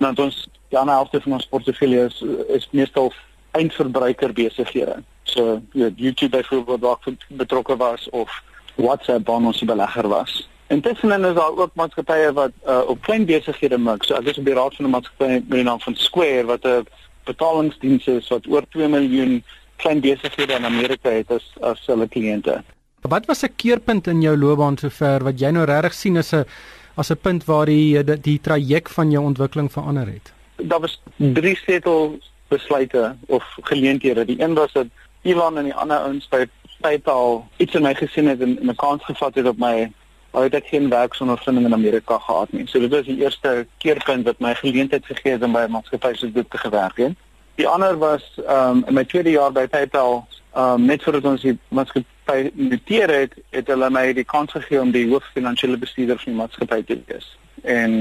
Nou 0.00 0.12
ons 0.16 0.36
die 0.72 0.78
ander 0.78 0.94
helfte 0.94 1.20
van 1.20 1.36
ons 1.36 1.48
portefeulje 1.50 2.06
is, 2.08 2.20
is 2.48 2.68
meestal 2.72 3.12
eindverbruiker 3.58 4.32
besighede. 4.32 5.00
So 5.28 5.60
ja, 5.72 5.90
YouTube 5.96 6.36
byvoorbeeld 6.36 6.80
waar 6.80 7.10
ek 7.10 7.26
betrokke 7.28 7.76
was 7.76 8.08
of 8.10 8.30
WhatsApp 8.74 9.28
waar 9.28 9.44
ons 9.50 9.62
belegger 9.64 10.08
was. 10.08 10.48
Intussen 10.70 11.24
is 11.24 11.34
daar 11.34 11.56
ook 11.58 11.74
maatskappye 11.74 12.32
wat 12.32 12.52
uh, 12.66 12.80
op 12.86 13.02
klein 13.02 13.26
besighede 13.26 13.78
mik. 13.78 14.06
So 14.06 14.16
ek 14.16 14.30
is 14.32 14.38
op 14.38 14.48
die 14.48 14.54
raad 14.54 14.76
van 14.78 14.86
'n 14.86 14.94
maatskappy 14.94 15.30
met 15.32 15.58
die 15.58 15.68
naam 15.68 15.80
van 15.80 15.96
Square 15.96 16.44
wat 16.44 16.64
'n 16.64 16.86
betalingsdiens 17.24 18.06
is 18.06 18.28
wat 18.28 18.46
oor 18.46 18.64
2 18.68 18.88
miljoen 18.88 19.42
klein 19.76 20.00
besighede 20.00 20.54
in 20.54 20.64
Amerika 20.64 21.10
het 21.10 21.30
as 21.30 21.52
as 21.60 21.86
hulle 21.86 22.08
kliënte. 22.08 22.62
Wat 23.02 23.26
was 23.26 23.42
'n 23.42 23.56
keerpunt 23.56 24.06
in 24.06 24.20
jou 24.20 24.36
loopbaan 24.36 24.78
sover 24.78 25.24
wat 25.24 25.40
jy 25.40 25.50
nou 25.50 25.64
regtig 25.64 25.94
sien 25.94 26.16
as 26.16 26.32
'n 26.32 26.44
as 26.94 27.10
'n 27.10 27.16
punt 27.16 27.44
waar 27.44 27.66
die 27.66 28.04
die, 28.04 28.20
die 28.20 28.40
traject 28.40 28.92
van 28.92 29.10
jou 29.10 29.24
ontwikkeling 29.24 29.72
verander 29.72 30.06
het? 30.06 30.32
Daar 30.56 30.80
was 30.80 31.02
drie 31.16 31.56
setel 31.56 32.18
besluite 32.48 33.16
of 33.26 33.44
geleenthede. 33.60 34.24
Die 34.24 34.42
een 34.42 34.54
was 34.54 34.72
dat 34.72 34.86
Elon 35.22 35.56
en 35.56 35.64
die 35.64 35.74
ander 35.74 35.98
ouens 35.98 36.28
by 36.28 36.46
PayPal 36.80 37.48
iets 37.56 37.74
in 37.74 37.82
my 37.82 37.94
gesien 37.94 38.28
het 38.28 38.40
en 38.40 38.58
'n 38.62 38.74
kans 38.74 39.04
gevat 39.04 39.34
het 39.34 39.46
op 39.46 39.58
my 39.58 39.92
al 40.30 40.42
het 40.42 40.54
ek 40.54 40.66
geen 40.66 40.88
werksondervinding 40.88 41.66
in 41.66 41.74
Amerika 41.74 42.18
gehad 42.18 42.52
nie. 42.52 42.66
So 42.66 42.78
dit 42.80 42.90
was 42.90 43.04
die 43.04 43.18
eerste 43.22 43.66
keerpunt 43.78 44.24
wat 44.24 44.38
my 44.38 44.54
geleentheid 44.54 45.06
gegee 45.06 45.32
het 45.32 45.42
om 45.42 45.52
by 45.52 45.64
'n 45.66 45.70
maatskappy 45.70 46.14
soos 46.14 46.32
dit 46.32 46.50
te 46.50 46.58
gewerk 46.58 46.96
het. 46.96 47.12
Die 47.54 47.68
ander 47.68 47.98
was 47.98 48.40
ehm 48.46 48.76
um, 48.76 48.84
in 48.86 48.94
my 48.94 49.04
tweede 49.04 49.30
jaar 49.30 49.52
by 49.52 49.66
PayPal, 49.66 50.26
ehm 50.54 50.72
um, 50.72 50.84
net 50.84 51.02
voordat 51.02 51.24
ons 51.24 51.40
die 51.40 51.58
maatskappy 51.68 52.06
noteer 52.54 53.10
het, 53.14 53.34
het 53.54 53.70
hulle 53.72 53.90
my 53.90 54.12
die 54.16 54.24
kans 54.24 54.52
gegee 54.52 54.80
om 54.80 54.90
die 54.94 55.06
hooffinansiële 55.10 55.78
bestuurder 55.80 56.18
van 56.20 56.32
die 56.32 56.40
maatskappy 56.40 56.82
te 56.88 56.98
wees. 57.06 57.26
En 57.62 57.96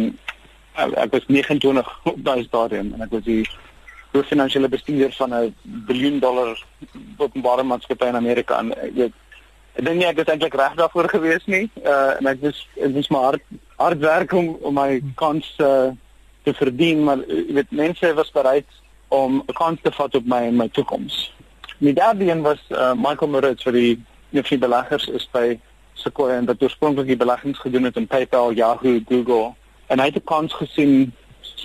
uh, 0.77 0.89
ek 1.03 1.15
was 1.15 1.25
29 1.27 1.89
op 2.03 2.19
daai 2.25 2.43
stadium 2.43 2.93
en 2.93 3.05
ek 3.05 3.15
was 3.15 3.23
die 3.27 3.43
hooffinansiële 4.11 4.69
bestuurder 4.69 5.13
van 5.17 5.33
'n 5.33 5.55
biljoen 5.63 6.19
dollar 6.19 6.65
openbare 7.17 7.63
maatskappy 7.63 8.05
in 8.05 8.15
Amerika 8.15 8.59
en 8.59 8.73
ek 8.73 8.93
weet 8.93 9.13
ek 9.75 9.85
dink 9.85 9.97
nie 9.97 10.09
ek 10.09 10.19
is 10.19 10.31
eintlik 10.33 10.55
reg 10.59 10.75
daarvoor 10.75 11.09
gewees 11.09 11.45
nie. 11.45 11.69
Uh 11.83 12.17
en 12.19 12.27
ek 12.27 12.41
was 12.41 12.67
dit 12.75 12.93
was 12.93 13.09
maar 13.09 13.23
hard 13.29 13.43
hard 13.77 13.99
werk 13.99 14.33
om 14.33 14.57
om 14.61 14.73
my 14.73 15.01
kans 15.15 15.55
uh, 15.57 15.91
te 16.43 16.53
verdien, 16.53 17.03
maar 17.03 17.21
jy 17.27 17.53
weet 17.53 17.71
mense 17.71 18.13
was 18.13 18.31
bereid 18.31 18.67
om 19.07 19.43
'n 19.47 19.53
kans 19.53 19.79
te 19.81 19.91
vat 19.91 20.15
op 20.15 20.25
my 20.25 20.49
my 20.49 20.67
toekoms. 20.69 21.33
Die 21.77 21.93
derde 21.93 22.31
een 22.31 22.41
was 22.41 22.59
uh, 22.69 22.93
Michael 22.93 23.31
Moritz 23.31 23.63
vir 23.63 23.73
die 23.73 24.03
die 24.29 24.57
beleggers 24.57 25.07
is 25.07 25.27
by 25.31 25.59
Sequoia 25.93 26.37
en 26.37 26.45
dat 26.45 26.61
oorspronklik 26.63 27.07
die 27.07 27.17
beleggings 27.17 27.59
gedoen 27.59 27.83
het 27.83 27.95
in 27.95 28.07
PayPal, 28.07 28.53
Yahoo, 28.53 28.99
Google 29.07 29.53
en 29.87 29.99
hy 29.99 30.05
het 30.05 30.15
'n 30.15 30.23
kans 30.23 30.53
gesien 30.53 31.11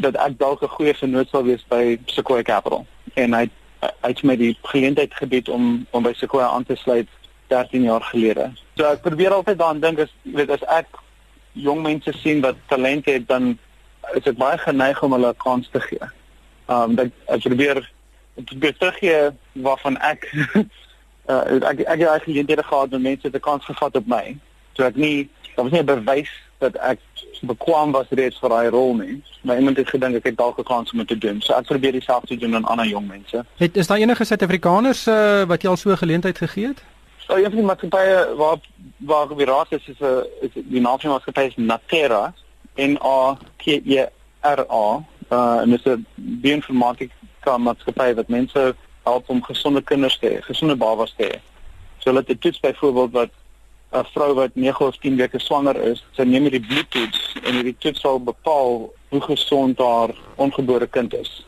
dat 0.01 0.17
ek 0.17 0.39
dalk 0.39 0.63
'n 0.63 0.69
goeie 0.77 0.95
vernoot 0.95 1.29
sal 1.29 1.45
wees 1.45 1.65
by 1.69 1.99
Sequoia 2.07 2.43
Capital 2.43 2.87
en 3.15 3.35
hy 3.35 3.51
hy 3.81 4.09
het 4.09 4.23
my 4.23 4.37
die 4.37 4.57
geleentheid 4.63 5.15
gebied 5.15 5.49
om 5.49 5.87
om 5.91 6.03
by 6.03 6.13
Sequoia 6.13 6.49
aan 6.49 6.65
te 6.65 6.77
sluit 6.77 7.09
13 7.47 7.83
jaar 7.83 8.03
gelede. 8.03 8.53
So 8.77 8.85
ek 8.85 9.03
probeer 9.03 9.33
altyd 9.33 9.59
daaraan 9.59 9.81
dink 9.81 9.99
as 9.99 10.13
jy 10.23 10.33
weet 10.33 10.51
as 10.51 10.65
ek 10.69 10.87
jong 11.53 11.83
mense 11.83 12.13
sien 12.13 12.41
wat 12.41 12.57
talent 12.67 13.07
het 13.07 13.29
dan 13.29 13.59
is 14.15 14.27
ek 14.27 14.39
baie 14.41 14.59
geneig 14.59 15.03
om 15.03 15.13
hulle 15.13 15.29
'n 15.29 15.43
kans 15.45 15.69
te 15.73 15.81
gee. 15.81 16.09
Um 16.69 16.95
dat 16.95 17.11
ek 17.27 17.41
probeer 17.41 17.77
ek 18.39 18.45
probeer 18.45 18.77
teruggee 18.79 19.31
waarvan 19.53 19.97
ek 20.01 20.33
uh, 21.27 21.45
ek 21.55 21.63
ek 21.63 21.79
het 21.79 21.89
eigenlijk 21.89 22.25
geleenthede 22.25 22.63
gehad 22.63 22.91
met 22.91 23.01
mense 23.01 23.29
'n 23.29 23.41
kans 23.41 23.65
gevat 23.65 23.97
op 23.97 24.07
my. 24.07 24.37
So 24.73 24.83
ek 24.83 24.97
nie 24.97 25.29
daar 25.55 25.65
was 25.65 25.73
nie 25.73 25.81
'n 25.81 25.85
bewys 25.85 26.31
dat 26.59 26.77
ek 26.77 26.99
bekwam 27.41 27.93
was 27.93 28.07
reeds 28.11 28.39
vir 28.39 28.49
daai 28.49 28.69
rol 28.69 28.95
nie. 28.95 29.23
Maar 29.41 29.59
iemand 29.59 29.77
het 29.77 29.89
gedink 29.89 30.17
ek 30.17 30.25
het 30.25 30.37
dalk 30.37 30.59
'n 30.59 30.63
kans 30.63 30.93
om 30.93 30.99
dit 30.99 31.09
te 31.09 31.19
doen. 31.19 31.41
So 31.41 31.53
ek 31.53 31.67
probeer 31.67 31.93
dieselfde 31.93 32.37
doen 32.37 32.55
aan 32.55 32.65
ander 32.65 32.87
jong 32.87 33.09
mense. 33.09 33.45
Het 33.57 33.77
is 33.77 33.87
daar 33.87 33.99
enige 33.99 34.25
Suid-Afrikaners 34.25 35.07
uh, 35.07 35.43
wat 35.43 35.63
jy 35.63 35.69
al 35.69 35.77
so 35.77 35.91
'n 35.91 35.97
geleentheid 35.97 36.39
gegee 36.39 36.67
het? 36.67 36.83
So 37.17 37.37
een 37.37 37.43
van 37.43 37.55
die 37.57 37.63
maatskappye 37.63 38.35
waar 38.37 38.57
waar 38.97 39.27
gebeur 39.27 39.47
raas 39.47 39.69
is 39.69 39.89
is 39.89 39.99
'n 40.01 40.05
uh, 40.05 40.25
is 40.41 40.51
die 40.55 40.81
naam 40.81 41.01
van 41.01 41.01
die 41.01 41.09
maatskappy 41.09 41.41
is 41.41 41.57
Natera 41.57 42.35
N 42.77 42.99
A 43.03 43.39
T 43.57 43.67
E 43.67 44.07
R 44.41 44.61
A. 44.71 45.03
Uh 45.29 45.61
en 45.63 45.71
dit 45.71 45.87
is 45.87 45.93
'n 45.93 46.07
bioinformatika 46.15 47.59
maatskappy 47.59 48.15
wat 48.15 48.29
mense 48.29 48.75
help 49.05 49.29
om 49.29 49.43
gesonde 49.43 49.83
kinders 49.83 50.19
te 50.19 50.29
hê, 50.29 50.43
gesonde 50.43 50.77
babas 50.77 51.15
te 51.17 51.25
hê. 51.25 51.41
So 51.99 52.11
hulle 52.11 52.21
het 52.21 52.31
'n 52.31 52.39
toets 52.39 52.61
byvoorbeeld 52.61 53.13
wat 53.13 53.31
'n 53.93 54.05
vrou 54.13 54.35
wat 54.35 54.55
9 54.55 54.87
of 54.87 54.97
10 54.97 55.17
weke 55.17 55.39
swanger 55.39 55.77
is, 55.77 56.05
sy 56.13 56.23
neem 56.23 56.43
hierdie 56.43 56.67
bloedtoets 56.67 57.35
en 57.43 57.55
hierdie 57.55 57.77
toets 57.79 58.01
sal 58.01 58.21
bepaal 58.21 58.93
hoe 59.09 59.21
gesond 59.21 59.79
haar 59.79 60.11
ongebore 60.37 60.87
kind 60.87 61.15
is. 61.15 61.47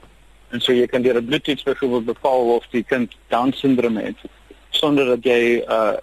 En 0.51 0.61
so 0.61 0.73
jy 0.73 0.87
kan 0.87 1.03
deur 1.03 1.16
'n 1.16 1.27
bloedtoets 1.27 1.62
byvoorbeeld 1.62 2.05
bepaal 2.05 2.55
of 2.55 2.66
die 2.71 2.83
kind 2.83 3.14
Down 3.29 3.53
syndroom 3.53 3.97
het 3.97 4.16
sonder 4.71 5.07
dat 5.07 5.25
jy 5.25 5.64
uh 5.69 5.97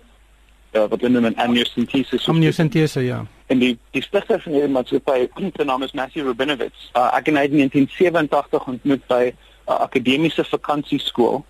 ja, 0.73 0.87
wat 0.87 1.01
hulle 1.01 1.19
noem 1.19 1.25
'n 1.31 1.35
amniocentesis. 1.35 2.27
Amniocentese 2.27 3.01
ja. 3.01 3.25
En 3.45 3.59
die 3.59 3.77
die 3.91 4.01
stigter 4.01 4.41
van 4.41 4.51
hierdie 4.51 4.71
maatskappy, 4.71 5.29
sy 5.57 5.63
naam 5.63 5.83
is 5.83 5.91
Matthew 5.91 6.25
Rabinovitz. 6.25 6.89
Uh, 6.93 7.17
ek 7.17 7.25
het 7.25 7.35
hom 7.35 7.37
in 7.37 7.69
1987 7.69 8.67
ontmoet 8.67 9.07
by 9.07 9.33
'n 9.67 9.82
akademiese 9.88 10.43
vakansieskool. 10.43 11.43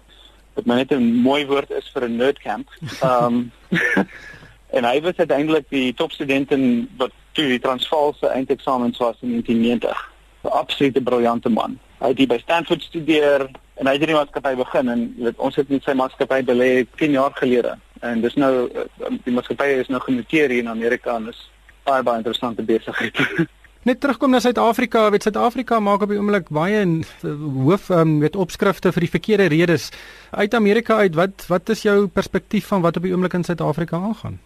Wat 0.53 0.65
my 0.65 0.75
net 0.75 0.91
'n 0.91 1.21
mooi 1.21 1.45
woord 1.45 1.71
is 1.71 1.89
vir 1.93 2.03
'n 2.03 2.15
nerdcamp. 2.15 2.69
Um 3.03 3.51
en 4.77 4.83
hy 4.83 5.01
was 5.01 5.17
uiteindelik 5.17 5.65
die 5.69 5.93
topstudent 5.93 6.51
in 6.51 6.89
wat 6.97 7.11
toe 7.31 7.47
die 7.47 7.59
Transvaal 7.59 8.13
se 8.13 8.27
eindeksamen 8.27 8.95
was 8.97 9.17
in 9.21 9.29
1990. 9.29 10.11
'n 10.43 10.47
Absolute 10.47 11.01
briljante 11.01 11.49
man. 11.49 11.79
Hy 11.99 12.07
het 12.07 12.27
by 12.27 12.37
Stanford 12.37 12.81
studeer, 12.81 13.49
en 13.75 13.89
hy 13.89 13.95
het 13.97 14.05
die 14.05 14.15
maatskappy 14.15 14.53
begin 14.59 14.91
en 14.93 15.01
weet 15.17 15.39
ons 15.41 15.55
het 15.57 15.71
met 15.73 15.85
sy 15.85 15.95
maatskappy 15.97 16.43
belê 16.45 16.69
10 16.99 17.17
jaar 17.17 17.33
gelede 17.39 17.73
en 18.05 18.21
dis 18.21 18.35
nou 18.37 18.51
eh, 18.69 18.85
die 19.25 19.33
maatskappy 19.33 19.69
is 19.81 19.89
nou 19.89 20.01
genoteer 20.03 20.53
hier 20.53 20.65
in 20.65 20.71
Amerika 20.71 21.15
en 21.17 21.31
is 21.31 21.41
baie 21.87 22.03
baie 22.03 22.21
interessante 22.21 22.63
besigheid. 22.63 23.17
Net 23.83 23.99
terugkom 23.99 24.31
na 24.31 24.39
Suid-Afrika, 24.39 25.09
weet 25.11 25.25
Suid-Afrika 25.27 25.75
maak 25.83 26.05
op 26.05 26.11
die 26.13 26.15
oomblik 26.15 26.45
baie 26.55 26.79
eh, 26.79 27.31
hoof 27.65 27.89
um, 27.91 28.13
weet 28.21 28.37
opskrifte 28.39 28.93
vir 28.95 29.03
die 29.03 29.09
verkeerde 29.11 29.47
redes 29.51 29.89
uit 30.31 30.53
Amerika 30.55 31.01
uit. 31.03 31.17
Wat 31.19 31.43
wat 31.49 31.69
is 31.73 31.81
jou 31.83 32.07
perspektief 32.07 32.69
van 32.71 32.79
wat 32.85 32.95
op 32.95 33.03
die 33.03 33.11
oomblik 33.11 33.33
in 33.35 33.43
Suid-Afrika 33.43 33.99
aangaan? 33.99 34.37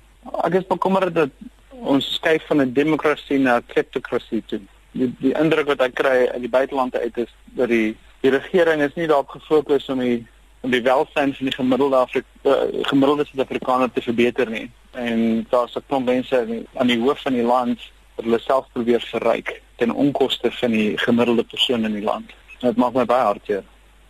Ek 0.42 0.58
is 0.58 0.66
bekommerd 0.66 1.14
dat 1.14 1.30
ons 1.70 2.08
skuif 2.16 2.48
van 2.50 2.64
'n 2.64 2.74
demokrasie 2.74 3.38
na 3.38 3.60
'n 3.60 3.66
kleptokrasie 3.68 4.42
toe. 4.46 4.60
Die, 4.92 5.14
die 5.20 5.34
indruk 5.38 5.68
wat 5.68 5.82
ek 5.86 5.94
kry 5.94 6.26
uit 6.34 6.42
die 6.42 6.50
buiteland 6.50 6.96
uit 6.96 7.18
is 7.18 7.30
dat 7.54 7.70
die 7.70 7.96
die 8.22 8.32
regering 8.34 8.82
is 8.82 8.96
nie 8.96 9.08
daarop 9.08 9.30
gefokus 9.30 9.90
om 9.90 10.00
die 10.00 10.26
om 10.62 10.72
die 10.72 10.82
welstand 10.82 11.38
van 11.38 11.46
die 11.46 11.54
gemiddelde 11.56 11.96
Afrika 11.96 12.28
uh, 12.44 12.82
gemiddelde 12.90 13.26
Suid-Afrikaner 13.26 13.92
te 13.94 14.02
verbeter 14.02 14.50
nie. 14.50 14.72
En 14.92 15.46
daar's 15.50 15.78
'n 15.78 15.86
klomp 15.88 16.06
mense 16.06 16.66
aan 16.74 16.88
die 16.88 17.00
hoof 17.00 17.22
van 17.22 17.34
die 17.34 17.46
land 17.46 17.80
wat 18.18 18.26
hulle 18.26 18.40
self 18.44 18.68
probeer 18.74 19.02
verryk 19.12 19.62
ten 19.78 19.94
onkoste 19.94 20.52
van 20.52 20.72
die 20.74 20.98
gemiddelde 20.98 21.44
persoon 21.44 21.86
in 21.86 21.94
die 21.94 22.04
land. 22.04 22.34
Dit 22.60 22.78
maak 22.82 22.94
my 22.98 23.06
baie 23.06 23.24
hartseer. 23.24 23.64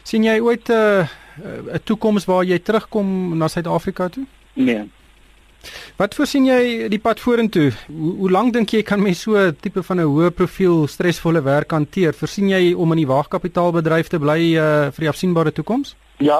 sien 0.08 0.24
jy 0.24 0.40
ooit 0.40 0.70
'n 0.70 0.74
uh, 0.74 1.74
'n 1.76 1.84
toekoms 1.84 2.26
waar 2.26 2.44
jy 2.44 2.60
terugkom 2.60 3.38
na 3.38 3.48
Suid-Afrika 3.48 4.08
toe? 4.08 4.26
Nee. 4.54 4.88
Wat 5.98 6.16
voorsien 6.16 6.46
jy 6.46 6.88
die 6.90 7.00
pad 7.02 7.20
vorentoe? 7.20 7.72
Hoe, 7.88 8.14
hoe 8.22 8.32
lank 8.32 8.54
dink 8.54 8.72
jy 8.72 8.84
kan 8.84 9.02
mens 9.02 9.22
so 9.22 9.36
'n 9.36 9.56
tipe 9.60 9.84
van 9.84 10.00
'n 10.00 10.08
hoë 10.08 10.32
profiel 10.32 10.88
stresvolle 10.88 11.42
werk 11.42 11.72
hanteer? 11.72 12.14
Voorsien 12.14 12.50
jy 12.50 12.74
om 12.74 12.92
in 12.92 12.98
die 12.98 13.12
waagkapitaalbedryf 13.14 14.08
te 14.08 14.20
bly 14.20 14.56
uh, 14.56 14.92
vir 14.92 15.02
die 15.06 15.10
afsienbare 15.10 15.52
toekoms? 15.52 15.96
Ja. 16.18 16.40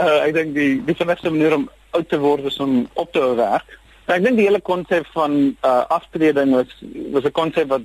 uh, 0.00 0.24
ek 0.26 0.34
dink 0.34 0.54
die 0.54 0.82
die 0.84 1.04
beste 1.04 1.30
manier 1.30 1.54
om 1.54 1.68
oud 1.90 2.08
te 2.08 2.18
word 2.18 2.44
is 2.44 2.58
om 2.58 2.88
op 2.94 3.12
te 3.12 3.20
hou 3.20 3.36
werk. 3.36 3.78
Ek 4.08 4.22
dink 4.24 4.38
die 4.40 4.46
hele 4.46 4.60
konsep 4.64 5.06
van 5.12 5.34
uh, 5.60 5.84
aftreding 5.92 6.54
was 6.56 6.70
was 7.12 7.24
'n 7.24 7.36
konsep 7.36 7.68
wat 7.68 7.82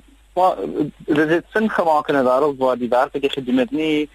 dit 1.06 1.28
het 1.28 1.44
sin 1.52 1.68
gemaak 1.70 2.08
in 2.08 2.16
'n 2.16 2.24
wêreld 2.24 2.56
waar 2.58 2.78
die 2.78 2.88
werk 2.88 3.12
wat 3.12 3.22
jy 3.22 3.28
gedoen 3.28 3.58
het 3.58 3.70
nie 3.70 4.08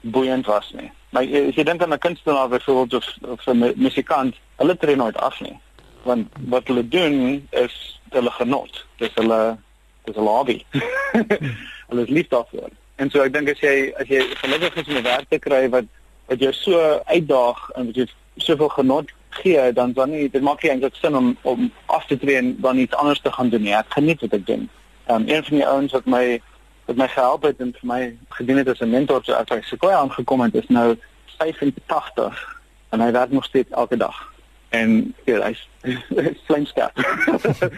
boeiend 0.00 0.46
was 0.46 0.72
nie. 0.76 0.90
Maar 1.10 1.22
as 1.22 1.56
jy 1.56 1.64
dink 1.64 1.82
aan 1.82 1.92
'n 1.92 1.98
kunstenaar 1.98 2.48
byvoorbeeld 2.48 2.94
of 2.94 3.06
of 3.28 3.46
'n 3.46 3.72
musikant, 3.76 4.34
hulle 4.56 4.76
tree 4.76 4.96
nooit 4.96 5.16
af 5.16 5.40
nie. 5.40 5.58
Want 6.02 6.28
wat 6.48 6.66
hulle 6.66 6.88
doen 6.88 7.48
is 7.50 8.00
hulle 8.10 8.30
genot. 8.30 8.86
Dis 8.96 9.14
hulle 9.14 9.56
dis 10.04 10.16
'n 10.16 10.26
hobby. 10.26 10.64
hulle 11.88 12.02
is 12.02 12.08
lief 12.08 12.28
daarvoor. 12.28 12.70
En 12.96 13.10
so 13.10 13.22
ek 13.22 13.32
dink 13.32 13.48
as 13.48 13.60
jy 13.60 13.92
as 13.96 14.08
jy 14.08 14.20
gelukkig 14.20 14.74
is 14.76 14.88
om 14.88 14.96
'n 14.96 15.02
werk 15.02 15.28
te 15.28 15.38
kry 15.38 15.68
wat 15.68 15.84
wat 16.26 16.40
jou 16.40 16.52
so 16.52 17.00
uitdaag 17.04 17.70
en 17.70 17.86
wat 17.86 17.96
jy 17.96 18.06
soveel 18.36 18.68
genot 18.68 19.08
gee, 19.42 19.72
dan 19.72 19.92
dan 19.92 20.10
nie 20.10 20.30
dit 20.30 20.42
maak 20.42 20.62
nie 20.62 20.70
eintlik 20.70 20.96
sin 21.00 21.16
om 21.16 21.36
om 21.42 21.70
af 21.86 22.06
te 22.06 22.18
tree 22.18 22.36
en 22.36 22.56
dan 22.60 22.78
iets 22.78 22.94
anders 22.94 23.20
te 23.20 23.32
gaan 23.32 23.48
doen 23.48 23.62
nie. 23.62 23.74
Ek 23.74 23.92
geniet 23.96 24.20
wat 24.20 24.32
ek 24.32 24.46
doen. 24.46 24.68
Ehm 25.06 25.22
um, 25.22 25.28
een 25.28 25.44
van 25.44 25.56
die 25.56 25.66
ouens 25.66 25.92
wat 25.92 26.06
my 26.06 26.40
wat 26.84 26.96
my 26.96 27.08
gehelp 27.08 27.42
het 27.42 27.60
en 27.60 27.72
vir 27.72 27.88
my 27.88 28.00
gedien 28.28 28.56
het 28.56 28.68
as 28.68 28.80
'n 28.80 28.90
mentor 28.90 29.24
so 29.24 29.32
as 29.32 29.48
ek 29.48 29.64
sekoe 29.64 29.92
aangekom 29.92 30.40
het 30.40 30.54
is 30.54 30.68
nou 30.68 30.96
85 31.38 32.62
en 32.88 33.00
hy 33.00 33.10
werk 33.12 33.30
nog 33.30 33.44
steeds 33.44 33.70
elke 33.70 33.96
dag 33.96 34.32
en 34.68 35.14
ja 35.24 35.40
hy's 35.40 35.68
flameskerp 36.46 36.98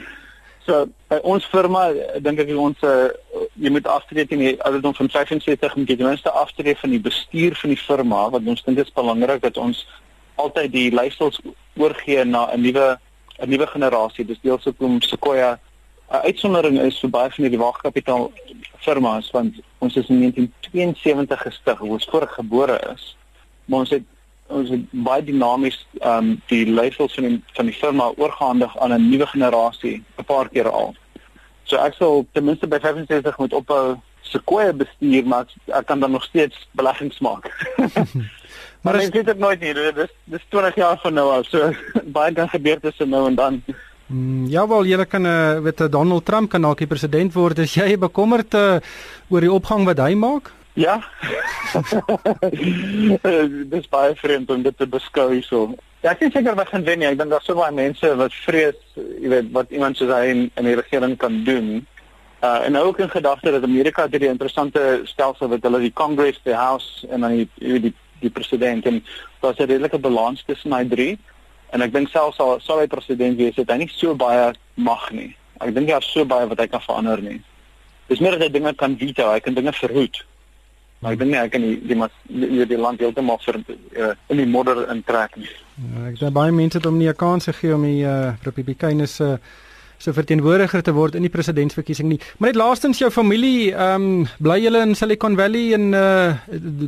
So 0.67 0.89
by 1.07 1.21
ons 1.23 1.45
firma 1.47 1.93
dink 2.19 2.41
ek 2.43 2.49
ons 2.59 2.81
uh, 2.83 3.09
jy 3.55 3.71
moet 3.71 3.87
aftree 3.87 4.27
teen 4.27 4.43
die 4.43 4.57
ouderdom 4.67 4.95
van 4.95 5.11
65 5.15 5.77
moet 5.77 5.89
jy 5.89 5.97
ten 5.97 6.09
minste 6.09 6.31
aftree 6.31 6.75
van 6.77 6.91
die 6.91 7.01
bestuur 7.01 7.55
van 7.55 7.71
die 7.71 7.79
firma 7.79 8.25
wat 8.31 8.43
ons 8.43 8.65
dink 8.67 8.77
dit 8.77 8.87
is 8.87 8.97
belangrik 8.97 9.45
dat 9.47 9.57
ons 9.63 9.85
altyd 10.37 10.73
die 10.73 10.91
leiersels 10.95 11.41
oorgee 11.77 12.25
na 12.25 12.49
'n 12.53 12.61
nuwe 12.61 12.99
'n 13.39 13.49
nuwe 13.49 13.67
generasie. 13.67 14.25
Dis 14.25 14.41
deels 14.43 14.65
hoekom 14.65 15.01
Sequoia 15.01 15.59
'n 16.11 16.25
uitsondering 16.25 16.81
is 16.81 16.99
vir 17.01 17.11
baie 17.11 17.31
van 17.31 17.49
die 17.51 17.59
waagkapitaal 17.59 18.33
firmas 18.79 19.31
want 19.31 19.55
ons 19.79 19.97
is 19.97 20.09
in 20.09 20.19
1972 20.21 21.43
gestig, 21.43 21.81
ons 21.81 22.09
voor 22.11 22.29
gebore 22.29 22.79
is. 22.95 23.17
Maar 23.65 23.79
ons 23.79 23.91
het 23.91 24.05
ons 24.47 24.69
het 24.71 24.85
baie 24.91 25.25
dinamies 25.25 25.87
ehm 26.01 26.19
um, 26.19 26.43
die 26.47 26.67
leiersels 26.67 27.15
van 27.15 27.25
die 27.25 27.43
van 27.55 27.67
die 27.67 27.75
firma 27.75 28.13
oorgehandig 28.17 28.79
aan 28.79 28.93
'n 28.95 29.09
nuwe 29.11 29.27
generasie 29.27 30.05
'n 30.19 30.25
paar 30.25 30.49
keer 30.49 30.71
al. 30.71 30.95
So 31.65 31.77
ek 31.77 31.95
sal 31.95 32.27
ten 32.33 32.45
minste 32.45 32.67
by 32.67 32.79
65 32.79 33.39
moet 33.39 33.53
ophou 33.53 33.97
Sequoia 34.21 34.73
bestuur 34.73 35.27
maar 35.27 35.47
ek 35.67 35.87
kan 35.87 36.01
dan 36.01 36.11
nog 36.11 36.25
steeds 36.25 36.69
beleggings 36.71 37.19
maak. 37.19 37.51
Maar 38.87 39.01
ek 39.03 39.19
weet 39.19 39.33
dit 39.33 39.43
nooit 39.43 39.61
nie. 39.61 39.75
Dis 39.75 40.13
dis 40.31 40.47
20 40.55 40.79
jaar 40.79 40.99
van 41.03 41.17
nou 41.19 41.27
af. 41.35 41.49
So 41.51 41.73
baie 42.19 42.35
kan 42.35 42.51
gebeur 42.53 42.81
tussen 42.81 43.11
nou 43.11 43.27
en 43.27 43.39
dan. 43.39 43.63
Mm, 44.07 44.45
ja 44.47 44.63
wel, 44.71 44.87
jy 44.87 45.03
kan 45.11 45.27
uh, 45.27 45.59
weet 45.65 45.83
eh, 45.83 45.91
Donald 45.91 46.25
Trump 46.25 46.53
kan 46.53 46.63
dalk 46.63 46.79
die 46.79 46.91
president 46.91 47.35
word. 47.35 47.65
Is 47.65 47.75
jy 47.75 47.97
bekommerd 47.99 48.55
uh, 48.55 48.79
oor 49.29 49.43
die 49.43 49.51
opgang 49.51 49.83
wat 49.89 49.99
hy 50.05 50.13
maak? 50.15 50.53
Ja. 50.79 51.01
dis 53.75 53.91
baie 53.91 54.15
vreemd 54.21 54.53
om 54.53 54.63
dit 54.63 54.79
te 54.79 54.87
beskou 54.87 55.33
hierso. 55.33 55.73
Ja, 56.05 56.13
ek 56.13 56.29
is 56.29 56.37
seker 56.37 56.55
wat 56.55 56.71
gaan 56.71 56.87
wen 56.87 57.03
nie. 57.03 57.11
Ek 57.11 57.19
dink 57.19 57.35
daar's 57.35 57.49
so 57.49 57.59
baie 57.59 57.75
mense 57.75 58.13
wat 58.21 58.39
vrees, 58.45 58.79
jy 58.95 59.33
weet, 59.33 59.51
wat 59.57 59.75
iemand 59.75 59.99
soos 59.99 60.15
hy 60.15 60.31
in, 60.31 60.47
in 60.55 60.71
die 60.71 60.79
regering 60.79 61.19
kan 61.19 61.43
doen. 61.49 61.81
Uh 62.45 62.61
en 62.69 62.77
ook 62.79 63.01
in 63.03 63.11
gedagte 63.11 63.51
dat 63.51 63.65
Amerika 63.65 64.07
het 64.07 64.21
'n 64.21 64.37
interessante 64.37 65.01
stelsel 65.09 65.49
wat 65.49 65.65
hulle 65.65 65.81
die 65.81 65.93
Congress, 65.93 66.39
die 66.45 66.55
House 66.55 67.09
en 67.11 67.25
dan 67.25 67.41
die 67.41 67.81
die 67.81 67.95
die 68.27 68.35
president 68.35 68.87
en 68.91 69.03
daar's 69.43 69.59
'n 69.59 69.71
redelike 69.71 69.99
balans 69.99 70.45
tussen 70.47 70.73
hy 70.73 70.85
drie 70.85 71.19
en 71.73 71.83
ek 71.83 71.93
dink 71.93 72.09
selfs 72.09 72.41
al 72.41 72.61
sou 72.61 72.79
hy 72.81 72.87
president 72.87 73.39
wees 73.39 73.57
het 73.57 73.71
hy 73.71 73.79
nie 73.83 73.91
so 73.93 74.15
baie 74.15 74.53
mag 74.75 75.11
nie. 75.11 75.35
Ek 75.61 75.75
dink 75.75 75.89
daar 75.89 76.05
is 76.05 76.13
so 76.13 76.25
baie 76.25 76.47
wat 76.47 76.61
hy 76.61 76.67
kan 76.67 76.81
verander 76.81 77.23
nie. 77.23 77.41
Dis 78.09 78.21
meer 78.21 78.37
dat 78.37 78.47
hy 78.47 78.49
dinge 78.49 78.75
kan 78.75 78.97
veto, 78.97 79.31
hy 79.33 79.41
kan 79.41 79.55
dinge 79.55 79.73
verhoed. 79.73 80.25
Maar 81.01 81.13
ek 81.13 81.19
dink 81.19 81.31
nie 81.31 81.41
hy 81.41 81.49
kan 81.49 81.63
die 81.63 81.77
die, 81.81 81.99
die, 82.29 82.67
die 82.67 82.79
land 82.79 83.01
heeltemal 83.01 83.39
vir 83.45 83.61
uh, 83.61 84.15
in 84.29 84.37
die 84.37 84.47
modder 84.47 84.87
intrek 84.93 85.37
nie. 85.37 85.51
Ja, 85.77 86.09
ek 86.09 86.21
sê 86.21 86.31
baie 86.33 86.53
mense 86.53 86.79
het 86.79 86.87
hom 86.89 86.99
nie 86.99 87.09
'n 87.09 87.17
kans 87.17 87.49
gegee 87.51 87.75
om 87.75 87.83
die 87.83 88.05
uh, 88.05 88.35
Republikeine 88.45 89.07
se 89.07 89.25
uh, 89.25 89.39
so 89.99 90.13
verteenwoordiger 90.13 90.83
te 90.83 90.93
word 90.93 91.15
in 91.15 91.25
die 91.27 91.33
presidentsverkiesing 91.33 92.09
nie. 92.09 92.19
Maar 92.39 92.53
net 92.53 92.61
laastens 92.61 93.01
jou 93.03 93.11
familie, 93.11 93.73
ehm 93.73 94.09
um, 94.09 94.27
bly 94.43 94.59
julle 94.63 94.83
in 94.85 94.95
Silicon 94.95 95.37
Valley 95.37 95.73
en 95.75 95.93
uh 95.95 96.35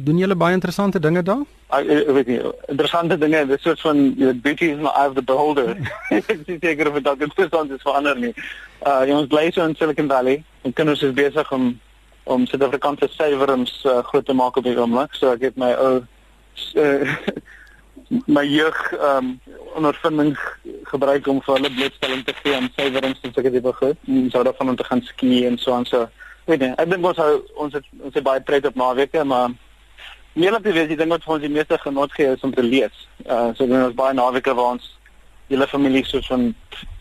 doen 0.08 0.18
julle 0.18 0.36
baie 0.36 0.54
interessante 0.54 1.00
dinge 1.00 1.22
daar? 1.22 1.44
Ek, 1.68 1.88
ek 1.88 2.14
weet 2.16 2.30
nie, 2.32 2.38
interessante 2.68 3.18
dinge, 3.18 3.44
dis 3.46 3.62
soort 3.62 3.80
van 3.80 3.98
you 4.04 4.28
know, 4.28 4.32
beauty 4.32 4.70
is 4.72 4.78
not 4.78 4.96
out 4.96 5.08
of 5.08 5.14
the 5.14 5.22
beholder. 5.22 5.76
Ek 6.18 6.30
sê 6.46 6.58
seker 6.60 6.88
of 6.88 7.02
dit 7.02 7.26
interessant 7.28 7.72
is 7.72 7.82
vir 7.84 7.98
ander 8.00 8.16
nie. 8.16 8.32
Uh 8.86 9.04
ons 9.16 9.28
bly 9.28 9.50
so 9.52 9.64
in 9.64 9.76
Silicon 9.76 10.08
Valley 10.08 10.42
en 10.64 10.72
kinders 10.72 11.02
is 11.02 11.14
besig 11.14 11.52
om 11.52 11.74
om 12.28 12.44
Suid-Afrikaanse 12.46 13.08
suiwerings 13.08 13.72
uh, 13.88 14.02
groot 14.04 14.26
te 14.26 14.34
maak 14.36 14.56
op 14.60 14.66
die 14.66 14.76
oomblik. 14.76 15.14
So 15.16 15.32
ek 15.32 15.46
het 15.48 15.56
my 15.56 15.70
ou 15.80 15.92
uh, 16.76 17.14
my 18.26 18.44
jeug 18.46 18.78
ehm 18.92 19.16
um, 19.16 19.40
ondervinding 19.78 20.36
gebruik 20.90 21.26
om 21.26 21.40
vir 21.42 21.54
hulle 21.54 21.70
blootstelling 21.76 22.24
te 22.24 22.34
gee 22.42 22.54
aan 22.56 22.70
suiwerings 22.76 23.20
soos 23.22 23.36
ek 23.36 23.50
dit 23.52 23.62
begin. 23.62 23.94
Ons 24.08 24.32
sou 24.32 24.42
daarvan 24.44 24.72
om 24.72 24.76
te 24.76 24.84
gaan 24.84 25.02
ski 25.02 25.46
en 25.46 25.58
so 25.58 25.72
aan 25.72 25.86
so. 25.86 26.08
Weet 26.48 26.64
jy, 26.64 26.70
ek 26.82 26.90
dink 26.90 27.06
ons 27.06 27.20
hou 27.22 27.32
ons 27.64 27.74
het 27.76 27.84
ons 28.00 28.14
het 28.14 28.24
baie 28.24 28.40
pret 28.40 28.66
op 28.66 28.78
naweke, 28.80 29.24
maar 29.24 29.52
meer 30.32 30.56
op 30.56 30.64
die 30.64 30.72
wees, 30.72 30.90
ek 30.90 30.98
dink 30.98 31.14
wat 31.14 31.26
vir 31.26 31.34
ons 31.34 31.44
die 31.44 31.52
meeste 31.52 31.78
genot 31.82 32.14
gee 32.16 32.32
is 32.32 32.46
om 32.46 32.54
te 32.54 32.64
lees. 32.64 33.04
Uh 33.26 33.52
so 33.54 33.66
doen 33.66 33.84
ons 33.90 33.98
baie 33.98 34.16
naweke 34.16 34.54
waar 34.54 34.78
ons 34.78 34.94
hele 35.48 35.66
familie 35.68 36.04
soos 36.04 36.26
van 36.28 36.50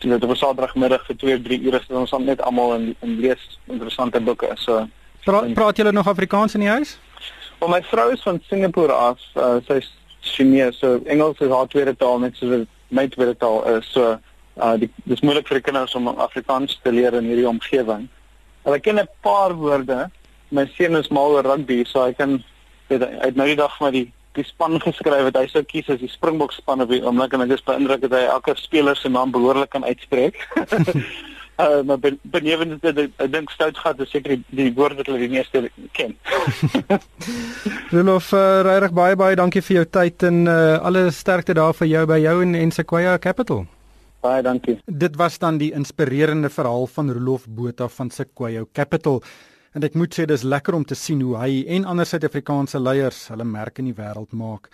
jy 0.00 0.10
weet 0.12 0.24
op 0.24 0.30
'n 0.30 0.40
Saterdagmiddag 0.42 1.06
vir 1.06 1.16
2 1.16 1.34
of 1.36 1.42
3 1.42 1.60
ure 1.66 1.80
sit 1.80 1.96
ons 1.96 2.14
net 2.18 2.40
almal 2.42 2.74
in 2.74 2.94
in 3.02 3.20
lees 3.20 3.58
interessante 3.66 4.20
boeke. 4.20 4.52
So 4.56 4.86
Pra, 5.24 5.44
praat 5.54 5.76
julle 5.76 5.92
nog 5.92 6.08
Afrikaans 6.08 6.54
in 6.54 6.60
die 6.60 6.68
huis? 6.68 6.98
Wel 7.58 7.68
my 7.68 7.82
vrou 7.82 8.12
is 8.12 8.22
van 8.22 8.40
Singapore 8.48 8.92
af. 8.92 9.20
Uh, 9.34 9.56
Sy's 9.66 9.90
Chinese. 10.34 10.78
So 10.78 11.00
Engels 11.06 11.40
is 11.40 11.52
haar 11.52 11.68
tweede 11.68 11.96
taal 11.96 12.18
net 12.18 12.36
soos 12.36 12.66
my 12.90 13.06
tweede 13.08 13.36
taal 13.38 13.64
is. 13.76 13.88
So 13.92 14.18
uh 14.58 14.76
die 14.76 14.90
dis 15.06 15.22
moeilik 15.22 15.48
vir 15.48 15.60
die 15.60 15.66
kinders 15.70 15.94
om 15.94 16.08
Afrikaans 16.08 16.78
te 16.82 16.92
leer 16.92 17.14
in 17.14 17.28
hierdie 17.30 17.48
omgewing. 17.48 18.08
Hulle 18.64 18.80
ken 18.80 19.00
'n 19.00 19.08
paar 19.22 19.54
woorde. 19.54 20.10
My 20.50 20.66
seun 20.76 20.96
is 20.96 21.10
mal 21.10 21.30
oor 21.36 21.44
rugby, 21.44 21.84
so 21.84 22.04
hy 22.04 22.12
kan 22.12 22.42
weet 22.88 23.02
hy 23.02 23.26
het 23.26 23.36
nou 23.36 23.46
die 23.46 23.56
dag 23.56 23.76
vir 23.78 23.92
die 23.92 24.12
die 24.34 24.44
span 24.44 24.78
geskryf 24.80 25.24
wat 25.24 25.36
hy 25.36 25.46
sou 25.50 25.62
kies 25.66 25.88
as 25.90 26.00
die 26.00 26.10
Springbok 26.12 26.52
span 26.52 26.80
op 26.84 26.88
die 26.92 27.02
oomblik 27.02 27.32
en 27.34 27.42
ek 27.42 27.56
is 27.56 27.64
beïndruk 27.66 28.04
dat 28.04 28.14
hy 28.14 28.24
elke 28.28 28.54
speler 28.56 28.96
se 28.96 29.08
naam 29.08 29.32
behoorlik 29.34 29.70
kan 29.70 29.84
uitspreek. 29.84 30.36
Uh, 31.58 31.80
maar 31.82 31.98
benewens 32.22 32.76
dit 32.80 32.98
ek 33.18 33.32
dink 33.32 33.50
stoutgat 33.50 33.98
is 34.04 34.12
seker 34.14 34.36
die, 34.36 34.44
die 34.54 34.68
woord 34.76 35.00
wat 35.00 35.08
hulle 35.10 35.24
die 35.24 35.32
meeste 35.32 35.64
ken. 35.96 36.12
Rolof 37.94 38.28
uh, 38.30 38.60
regtig 38.62 38.92
baie 38.94 39.16
baie 39.18 39.38
dankie 39.40 39.62
vir 39.66 39.80
jou 39.80 39.88
tyd 39.96 40.22
en 40.28 40.44
uh, 40.46 40.76
alle 40.86 41.08
sterkte 41.10 41.56
daar 41.58 41.74
vir 41.74 41.88
jou 41.90 42.04
by 42.06 42.20
jou 42.22 42.36
en 42.44 42.54
en 42.54 42.70
Sequoia 42.76 43.16
Capital. 43.18 43.64
Baie 44.22 44.44
dankie. 44.46 44.76
Dit 44.86 45.18
was 45.18 45.40
dan 45.42 45.58
die 45.58 45.72
inspirerende 45.74 46.46
verhaal 46.50 46.86
van 46.94 47.10
Rolof 47.16 47.48
Botha 47.50 47.88
van 47.90 48.12
Sequoia 48.14 48.62
Capital. 48.72 49.18
En 49.74 49.82
ek 49.82 49.96
moet 49.98 50.14
sê 50.14 50.28
dis 50.30 50.44
lekker 50.46 50.76
om 50.78 50.84
te 50.86 50.94
sien 50.94 51.24
hoe 51.26 51.40
hy 51.42 51.64
en 51.74 51.88
ander 51.90 52.06
Suid-Afrikaanse 52.06 52.78
leiers 52.78 53.24
hulle 53.32 53.46
merk 53.46 53.82
in 53.82 53.90
die 53.90 53.96
wêreld 53.98 54.30
maak. 54.30 54.70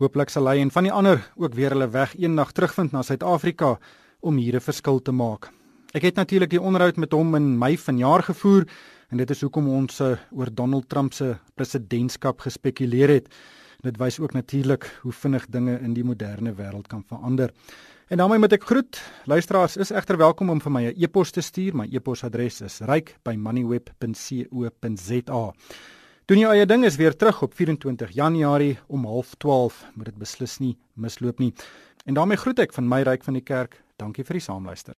Hooplik 0.00 0.28
sal 0.28 0.52
hy 0.52 0.58
en 0.60 0.72
van 0.72 0.84
die 0.84 0.92
ander 0.92 1.24
ook 1.40 1.56
weer 1.56 1.72
hulle 1.72 1.88
weg 1.96 2.12
eendag 2.20 2.52
terugvind 2.52 2.92
na 2.92 3.00
Suid-Afrika 3.08 3.78
om 4.20 4.36
hier 4.36 4.60
'n 4.60 4.68
verskil 4.68 5.00
te 5.00 5.12
maak. 5.12 5.48
Ek 5.90 6.04
het 6.06 6.14
natuurlik 6.14 6.52
die 6.52 6.60
onderhoud 6.62 7.00
met 7.02 7.10
hom 7.10 7.34
in 7.34 7.58
Mei 7.58 7.74
vanjaar 7.78 8.22
gevoer 8.22 8.62
en 9.10 9.18
dit 9.18 9.30
is 9.34 9.40
hoekom 9.42 9.66
ons 9.74 10.00
uh, 10.00 10.14
oor 10.30 10.46
Donald 10.54 10.88
Trump 10.88 11.12
se 11.16 11.34
presidentskap 11.58 12.40
gespekuleer 12.46 13.08
het. 13.10 13.26
Dit 13.82 13.98
wys 13.98 14.20
ook 14.22 14.32
natuurlik 14.36 14.86
hoe 15.02 15.12
vinnig 15.12 15.46
dinge 15.50 15.80
in 15.82 15.94
die 15.96 16.04
moderne 16.06 16.54
wêreld 16.54 16.86
kan 16.86 17.02
verander. 17.08 17.50
En 18.06 18.16
daarmee 18.22 18.38
moet 18.38 18.52
ek 18.54 18.68
groet. 18.70 19.02
Luisteraars 19.26 19.76
is 19.82 19.90
egter 19.90 20.14
welkom 20.20 20.50
om 20.54 20.60
vir 20.62 20.70
my 20.70 20.82
'n 20.82 20.86
e 20.94 20.96
e-pos 21.02 21.30
te 21.30 21.40
stuur. 21.40 21.74
My 21.74 21.88
e-posadres 21.90 22.60
is 22.60 22.80
ryk@moneyweb.co.za. 22.80 25.52
Doen 26.26 26.38
jou 26.38 26.52
eie 26.52 26.66
ding 26.66 26.84
is 26.84 26.96
weer 26.96 27.16
terug 27.16 27.42
op 27.42 27.54
24 27.54 28.10
Januarie 28.10 28.78
om 28.86 29.04
12:30. 29.04 29.86
Moet 29.94 30.04
dit 30.04 30.18
beslis 30.18 30.58
nie 30.58 30.76
misloop 30.94 31.38
nie. 31.38 31.54
En 32.04 32.14
daarmee 32.14 32.36
groet 32.36 32.58
ek 32.58 32.72
van 32.72 32.88
my 32.88 33.02
ryk 33.02 33.24
van 33.24 33.34
die 33.34 33.42
kerk. 33.42 33.82
Dankie 33.96 34.24
vir 34.24 34.34
die 34.34 34.42
saamluister. 34.42 34.94